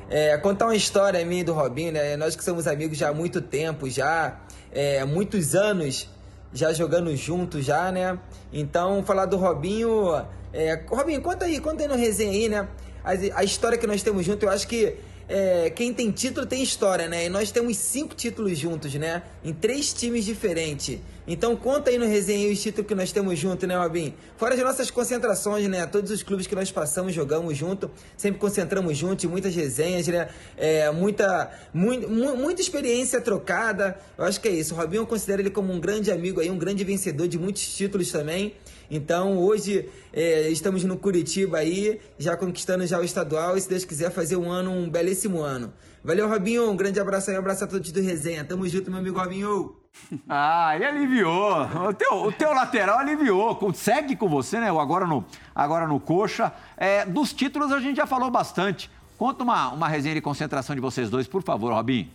[0.09, 2.15] É, contar uma história minha do Robinho, né?
[2.15, 4.39] Nós que somos amigos já há muito tempo, já
[4.71, 6.09] é, muitos anos
[6.53, 8.17] já jogando juntos já, né?
[8.53, 10.25] Então, falar do Robinho...
[10.53, 12.65] É, Robinho, conta aí, conta aí no Resenha aí, né?
[13.03, 14.95] A, a história que nós temos junto, eu acho que
[15.29, 17.25] é, quem tem título tem história, né?
[17.25, 19.23] E nós temos cinco títulos juntos, né?
[19.43, 20.99] Em três times diferentes.
[21.27, 24.13] Então conta aí no resenha os títulos que nós temos junto, né, Robin?
[24.37, 25.85] Fora as nossas concentrações, né?
[25.85, 30.29] Todos os clubes que nós passamos, jogamos junto, sempre concentramos juntos, muitas resenhas, né?
[30.55, 31.89] É, muita, mu
[32.37, 33.97] muita experiência trocada.
[34.17, 34.73] Eu acho que é isso.
[34.73, 37.75] O Robinho eu considero ele como um grande amigo aí, um grande vencedor de muitos
[37.75, 38.53] títulos também.
[38.89, 43.83] Então hoje é, estamos no Curitiba aí, já conquistando já o estadual e se Deus
[43.83, 45.73] quiser fazer um ano, um belíssimo ano.
[46.01, 48.45] Valeu, Robinho, um grande abraço aí, um abraço a todos do Resenha.
[48.45, 49.86] Tamo junto, meu amigo Robinho.
[50.29, 51.63] Ah, ele aliviou.
[51.89, 53.59] O teu, o teu lateral aliviou.
[53.73, 54.71] Segue com você, né?
[54.71, 56.53] O agora no, agora no coxa.
[56.77, 58.89] É, dos títulos a gente já falou bastante.
[59.17, 62.09] Conta uma, uma resenha de concentração de vocês dois, por favor, Robinho.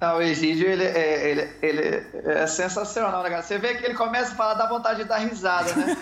[0.00, 3.42] Não, o Egídio, ele, é, ele, ele é sensacional, né, cara?
[3.42, 5.96] Você vê que ele começa a falar, dá vontade de dar risada, né?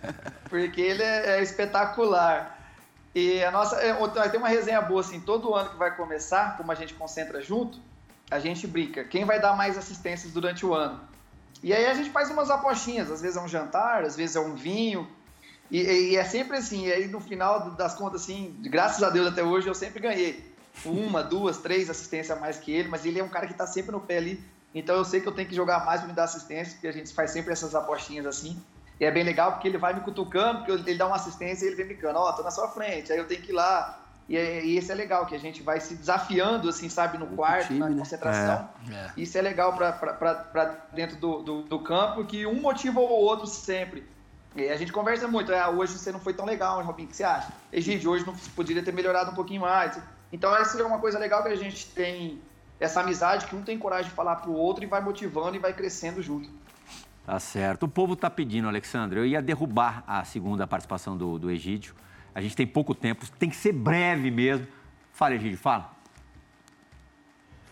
[0.50, 2.58] Porque ele é, é espetacular.
[3.14, 3.76] E a nossa.
[3.76, 3.94] É,
[4.28, 7.80] tem uma resenha boa, assim, todo ano que vai começar, como a gente concentra junto,
[8.30, 9.04] a gente brinca.
[9.04, 11.00] Quem vai dar mais assistências durante o ano?
[11.62, 14.40] E aí a gente faz umas apostinhas, às vezes é um jantar, às vezes é
[14.40, 15.08] um vinho.
[15.70, 19.26] E, e é sempre assim, e aí no final das contas, assim, graças a Deus
[19.26, 20.52] até hoje eu sempre ganhei
[20.84, 23.66] uma, duas, três assistências a mais que ele, mas ele é um cara que está
[23.66, 24.42] sempre no pé ali.
[24.74, 26.92] Então eu sei que eu tenho que jogar mais para me dar assistência, porque a
[26.92, 28.60] gente faz sempre essas apostinhas assim.
[29.00, 31.68] E é bem legal porque ele vai me cutucando, porque ele dá uma assistência e
[31.68, 33.54] ele vem me cano, ó, oh, tô na sua frente, aí eu tenho que ir
[33.54, 34.04] lá.
[34.28, 37.68] E, e esse é legal, que a gente vai se desafiando, assim, sabe, no quarto,
[37.68, 37.98] time, na né?
[37.98, 38.68] concentração.
[38.90, 38.94] É.
[38.94, 39.12] É.
[39.16, 44.06] Isso é legal para dentro do, do, do, campo, que um motiva o outro sempre.
[44.54, 47.16] E a gente conversa muito, ah, hoje você não foi tão legal, Robin, o que
[47.16, 47.52] você acha?
[47.72, 49.98] Egídio, hoje não poderia ter melhorado um pouquinho mais.
[50.32, 52.40] Então essa é uma coisa legal que a gente tem
[52.78, 55.72] essa amizade que um tem coragem de falar pro outro e vai motivando e vai
[55.72, 56.48] crescendo junto.
[57.24, 57.84] Tá certo.
[57.84, 59.20] O povo tá pedindo, Alexandre.
[59.20, 61.94] Eu ia derrubar a segunda participação do, do Egídio.
[62.34, 64.66] A gente tem pouco tempo, tem que ser breve mesmo.
[65.12, 65.90] Fala, Egídio, fala.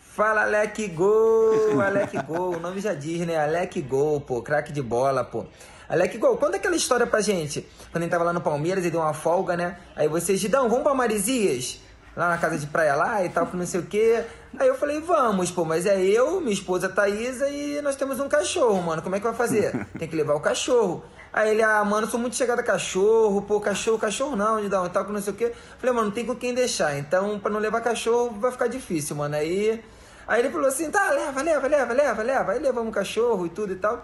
[0.01, 1.81] Fala, Alec Gol!
[1.81, 3.37] Alec Gol, o nome já diz, né?
[3.37, 5.45] Alec Gol, pô, craque de bola, pô.
[5.89, 7.69] Alec Gol, conta aquela história pra gente.
[7.93, 9.79] Quando gente tava lá no Palmeiras e deu uma folga, né?
[9.95, 11.81] Aí você, Gidão, vamos pra Marizias?
[12.17, 14.25] lá na casa de praia lá e tal, que não sei o quê.
[14.59, 18.29] Aí eu falei, vamos, pô, mas é eu, minha esposa Thaisa e nós temos um
[18.29, 19.03] cachorro, mano.
[19.03, 19.87] Como é que vai fazer?
[19.99, 21.05] Tem que levar o cachorro.
[21.37, 24.81] Aí ele, ah, mano, sou muito chegado a cachorro, pô, cachorro, cachorro não, de dar
[24.81, 25.53] um tal, não sei o quê.
[25.77, 29.15] Falei, mano, não tem com quem deixar, então pra não levar cachorro vai ficar difícil,
[29.15, 29.37] mano.
[29.37, 29.85] Aí,
[30.27, 32.53] aí ele falou assim, tá, leva, leva, leva, leva, leva.
[32.53, 34.03] Aí levamos o cachorro e tudo e tal.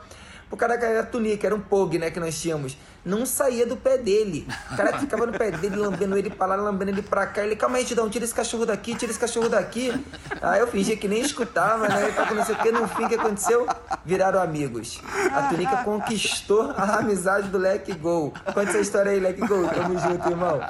[0.50, 2.76] O cara era tunica, era um pog, né, que nós tínhamos.
[3.04, 4.46] Não saía do pé dele.
[4.70, 7.42] O cara ficava no pé dele, lambendo ele pra lá, lambendo ele pra cá.
[7.42, 9.92] Ele, calma aí, Tidão, tira esse cachorro daqui, tira esse cachorro daqui.
[10.40, 12.08] Aí eu fingi que nem escutava, né?
[12.08, 12.70] E tal, não sei o que.
[12.70, 13.66] No fim, o que aconteceu?
[14.04, 15.00] Viraram amigos.
[15.34, 18.32] A tunica conquistou a amizade do Leque Gol.
[18.46, 19.66] Conta essa história aí, Leque Gol.
[19.68, 20.60] Tamo junto, irmão.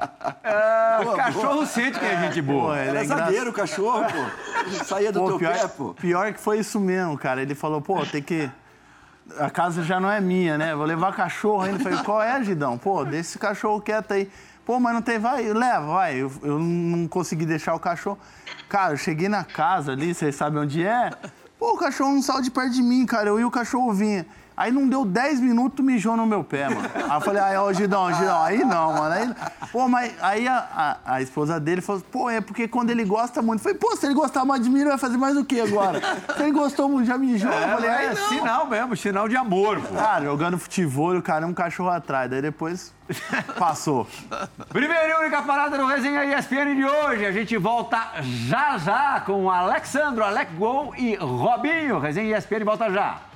[0.43, 2.74] É, cachorro sente que é gente boa.
[2.74, 4.85] Pô, ele é zagueiro o cachorro, pô.
[4.85, 5.95] Saía do Pô, teu pior, pé, pô.
[5.95, 7.43] pior que foi isso mesmo, cara.
[7.43, 8.51] Ele falou, pô, tem que.
[9.39, 10.74] A casa já não é minha, né?
[10.74, 11.78] Vou levar cachorro ainda.
[11.78, 12.76] Falei, qual é, Gidão?
[12.78, 14.30] Pô, deixa esse cachorro quieto aí.
[14.64, 16.16] Pô, mas não tem, vai, leva, vai.
[16.16, 18.18] Eu, eu não consegui deixar o cachorro.
[18.68, 21.11] Cara, eu cheguei na casa ali, vocês sabem onde é?
[21.59, 23.28] Pô, o cachorro não saiu de perto de mim, cara.
[23.28, 24.26] Eu e o cachorro vinha.
[24.62, 26.88] Aí não deu 10 minutos, mijou no meu pé, mano.
[26.94, 29.12] Aí eu falei, aí, ó, Gidão, Gidão, aí não, mano.
[29.12, 29.34] Aí,
[29.72, 30.68] pô, mas aí a,
[31.04, 33.58] a, a esposa dele falou, pô, é porque quando ele gosta muito.
[33.58, 35.62] Eu falei, pô, se ele gostar mais de mim, ele vai fazer mais o quê
[35.66, 36.00] agora?
[36.36, 37.50] Se ele gostou muito, já mijou.
[37.50, 38.28] eu falei, É, aí é não.
[38.28, 39.96] sinal mesmo, sinal de amor, pô.
[39.96, 42.30] Cara, jogando futebol, o cara é um cachorro atrás.
[42.30, 42.94] Daí depois
[43.58, 44.06] passou.
[44.68, 47.26] Primeira e única parada do Resenha ESPN de hoje.
[47.26, 51.98] A gente volta já já com Alexandro, Alec Gol e Robinho.
[51.98, 53.32] Resenha ESPN volta já.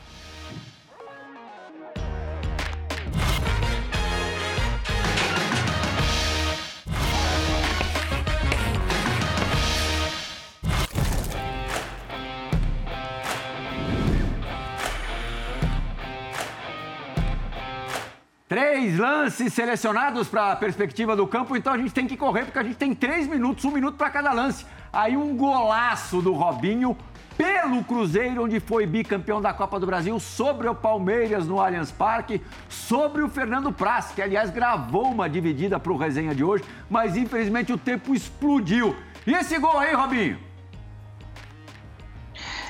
[18.49, 22.61] Três lances selecionados para a perspectiva do campo, então a gente tem que correr, porque
[22.61, 24.65] a gente tem três minutos, um minuto para cada lance.
[24.93, 26.97] Aí um golaço do Robinho
[27.37, 32.41] pelo Cruzeiro, onde foi bicampeão da Copa do Brasil, sobre o Palmeiras no Allianz Parque,
[32.69, 37.17] sobre o Fernando Praz, que aliás gravou uma dividida para o resenha de hoje, mas
[37.17, 38.95] infelizmente o tempo explodiu.
[39.27, 40.39] E esse gol aí, Robinho?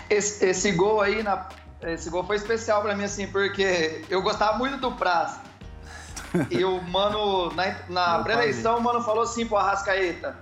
[0.09, 1.47] Esse, esse gol aí, na,
[1.83, 5.45] esse gol foi especial pra mim, assim, porque eu gostava muito do Praz.
[6.51, 10.37] E o mano, na, na pré-eleição, o mano falou assim pro Arrascaeta: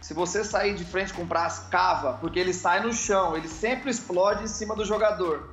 [0.00, 3.48] se você sair de frente com o Praz, cava, porque ele sai no chão, ele
[3.48, 5.50] sempre explode em cima do jogador.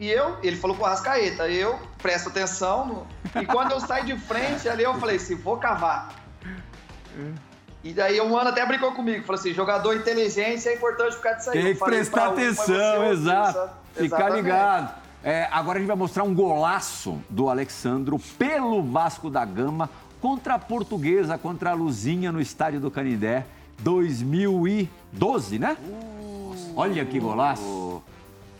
[0.00, 4.16] E eu, ele falou pro Arrascaeta, eu presto atenção, no- e quando eu saio de
[4.18, 6.14] frente ali, eu falei assim: vou cavar.
[7.84, 11.50] E daí o mano até brincou comigo, falou assim: jogador inteligente é importante ficar disso
[11.50, 11.62] aí.
[11.64, 13.70] Tem que prestar um, você atenção, exato.
[13.94, 15.01] Ficar ligado.
[15.24, 19.88] É, agora a gente vai mostrar um golaço do Alexandro pelo Vasco da Gama
[20.20, 23.46] contra a Portuguesa, contra a Luzinha no estádio do Canindé,
[23.80, 25.76] 2012, né?
[26.74, 28.02] Olha que golaço.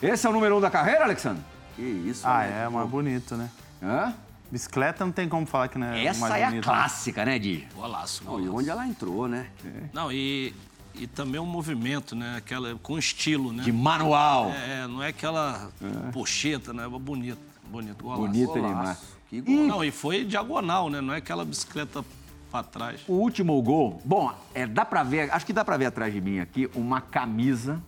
[0.01, 1.43] Esse é o número um da carreira, Alexandre?
[1.77, 2.65] Que isso, Ah, né?
[2.65, 3.49] é mais bonito, né?
[3.83, 4.13] Hã?
[4.51, 6.67] Bicicleta não tem como falar que não é Essa mais é a bonito.
[6.69, 6.73] né?
[6.75, 7.67] clássica, né, Di?
[7.75, 8.57] Golaço, Não, e golaço.
[8.59, 9.47] onde ela entrou, né?
[9.93, 10.53] Não, e,
[10.95, 12.36] e também um movimento, né?
[12.36, 13.62] Aquela, com estilo, né?
[13.62, 14.51] De manual.
[14.51, 15.70] É, não é aquela
[16.12, 16.86] pocheta, né?
[16.88, 17.38] Bonito,
[17.70, 18.22] bonito, golaço.
[18.22, 18.99] Bonita demais.
[19.28, 19.66] Que gol.
[19.66, 21.01] Não, e foi diagonal, né?
[21.01, 22.05] Não é aquela bicicleta
[22.51, 23.01] pra trás.
[23.09, 26.20] O último gol, bom, é, dá pra ver, acho que dá pra ver atrás de
[26.20, 27.82] mim aqui uma camisa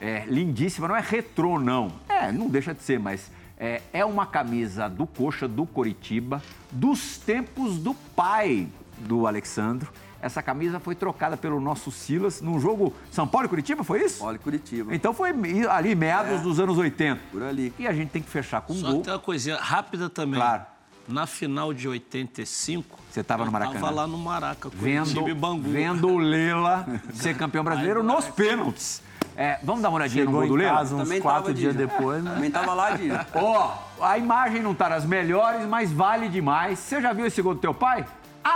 [0.00, 4.24] é, lindíssima, não é retrô não, é, não deixa de ser, mas é, é uma
[4.24, 8.68] camisa do Coxa, do Coritiba, dos tempos do pai
[8.98, 9.92] do Alexandro.
[10.20, 14.24] Essa camisa foi trocada pelo nosso Silas num jogo São Paulo e Curitiba, foi isso?
[14.24, 14.94] Olha Curitiba.
[14.94, 15.30] Então foi
[15.70, 17.20] ali, meados dos anos 80.
[17.30, 17.72] Por ali.
[17.78, 18.98] E a gente tem que fechar com um Só gol.
[18.98, 20.40] que tem uma coisinha rápida também.
[20.40, 20.62] Claro.
[21.06, 22.98] Na final de 85.
[23.10, 23.78] Você tava no Maracanã?
[23.78, 29.02] Eu tava lá no Maraca, vendo, e vendo o Lela ser campeão brasileiro nos pênaltis.
[29.34, 31.72] É, vamos dar uma olhadinha Chegou no gol do casa uns Também quatro tava, dias
[31.72, 31.86] Dija.
[31.86, 32.34] depois, né?
[32.34, 36.80] Também tava lá, de Ó, a imagem não tá das melhores, mas vale demais.
[36.80, 38.04] Você já viu esse gol do teu pai?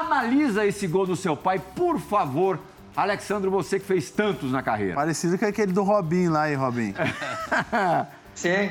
[0.00, 2.58] Analisa esse gol do seu pai, por favor.
[2.96, 4.94] Alexandro, você que fez tantos na carreira.
[4.94, 6.94] Parecido com aquele do Robinho lá, hein, Robinho?
[8.34, 8.70] Sim.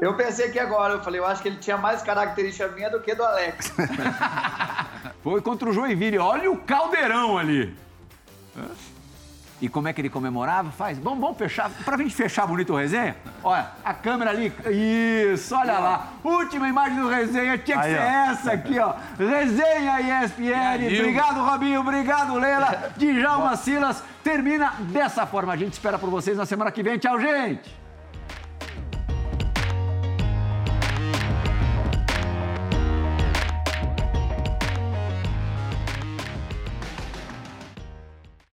[0.00, 3.00] Eu pensei aqui agora, eu falei, eu acho que ele tinha mais característica minha do
[3.00, 3.72] que do Alex.
[5.24, 6.18] Foi contra o Joinville.
[6.18, 7.74] Olha o caldeirão ali.
[9.60, 10.70] E como é que ele comemorava?
[10.70, 10.98] Faz.
[10.98, 11.68] Vamos, vamos fechar.
[11.84, 13.16] Pra gente fechar bonito o resenha?
[13.42, 14.52] Olha, a câmera ali.
[14.70, 16.08] Isso, olha lá.
[16.22, 18.02] Última imagem do resenha tinha que Aí, ser ó.
[18.04, 18.94] essa aqui, ó.
[19.18, 20.86] Resenha ESPN.
[20.98, 21.80] Obrigado, Robinho.
[21.80, 22.92] Obrigado, Leila.
[22.96, 24.02] Djalma Silas.
[24.22, 25.52] Termina dessa forma.
[25.52, 26.98] A gente espera por vocês na semana que vem.
[26.98, 27.77] Tchau, gente.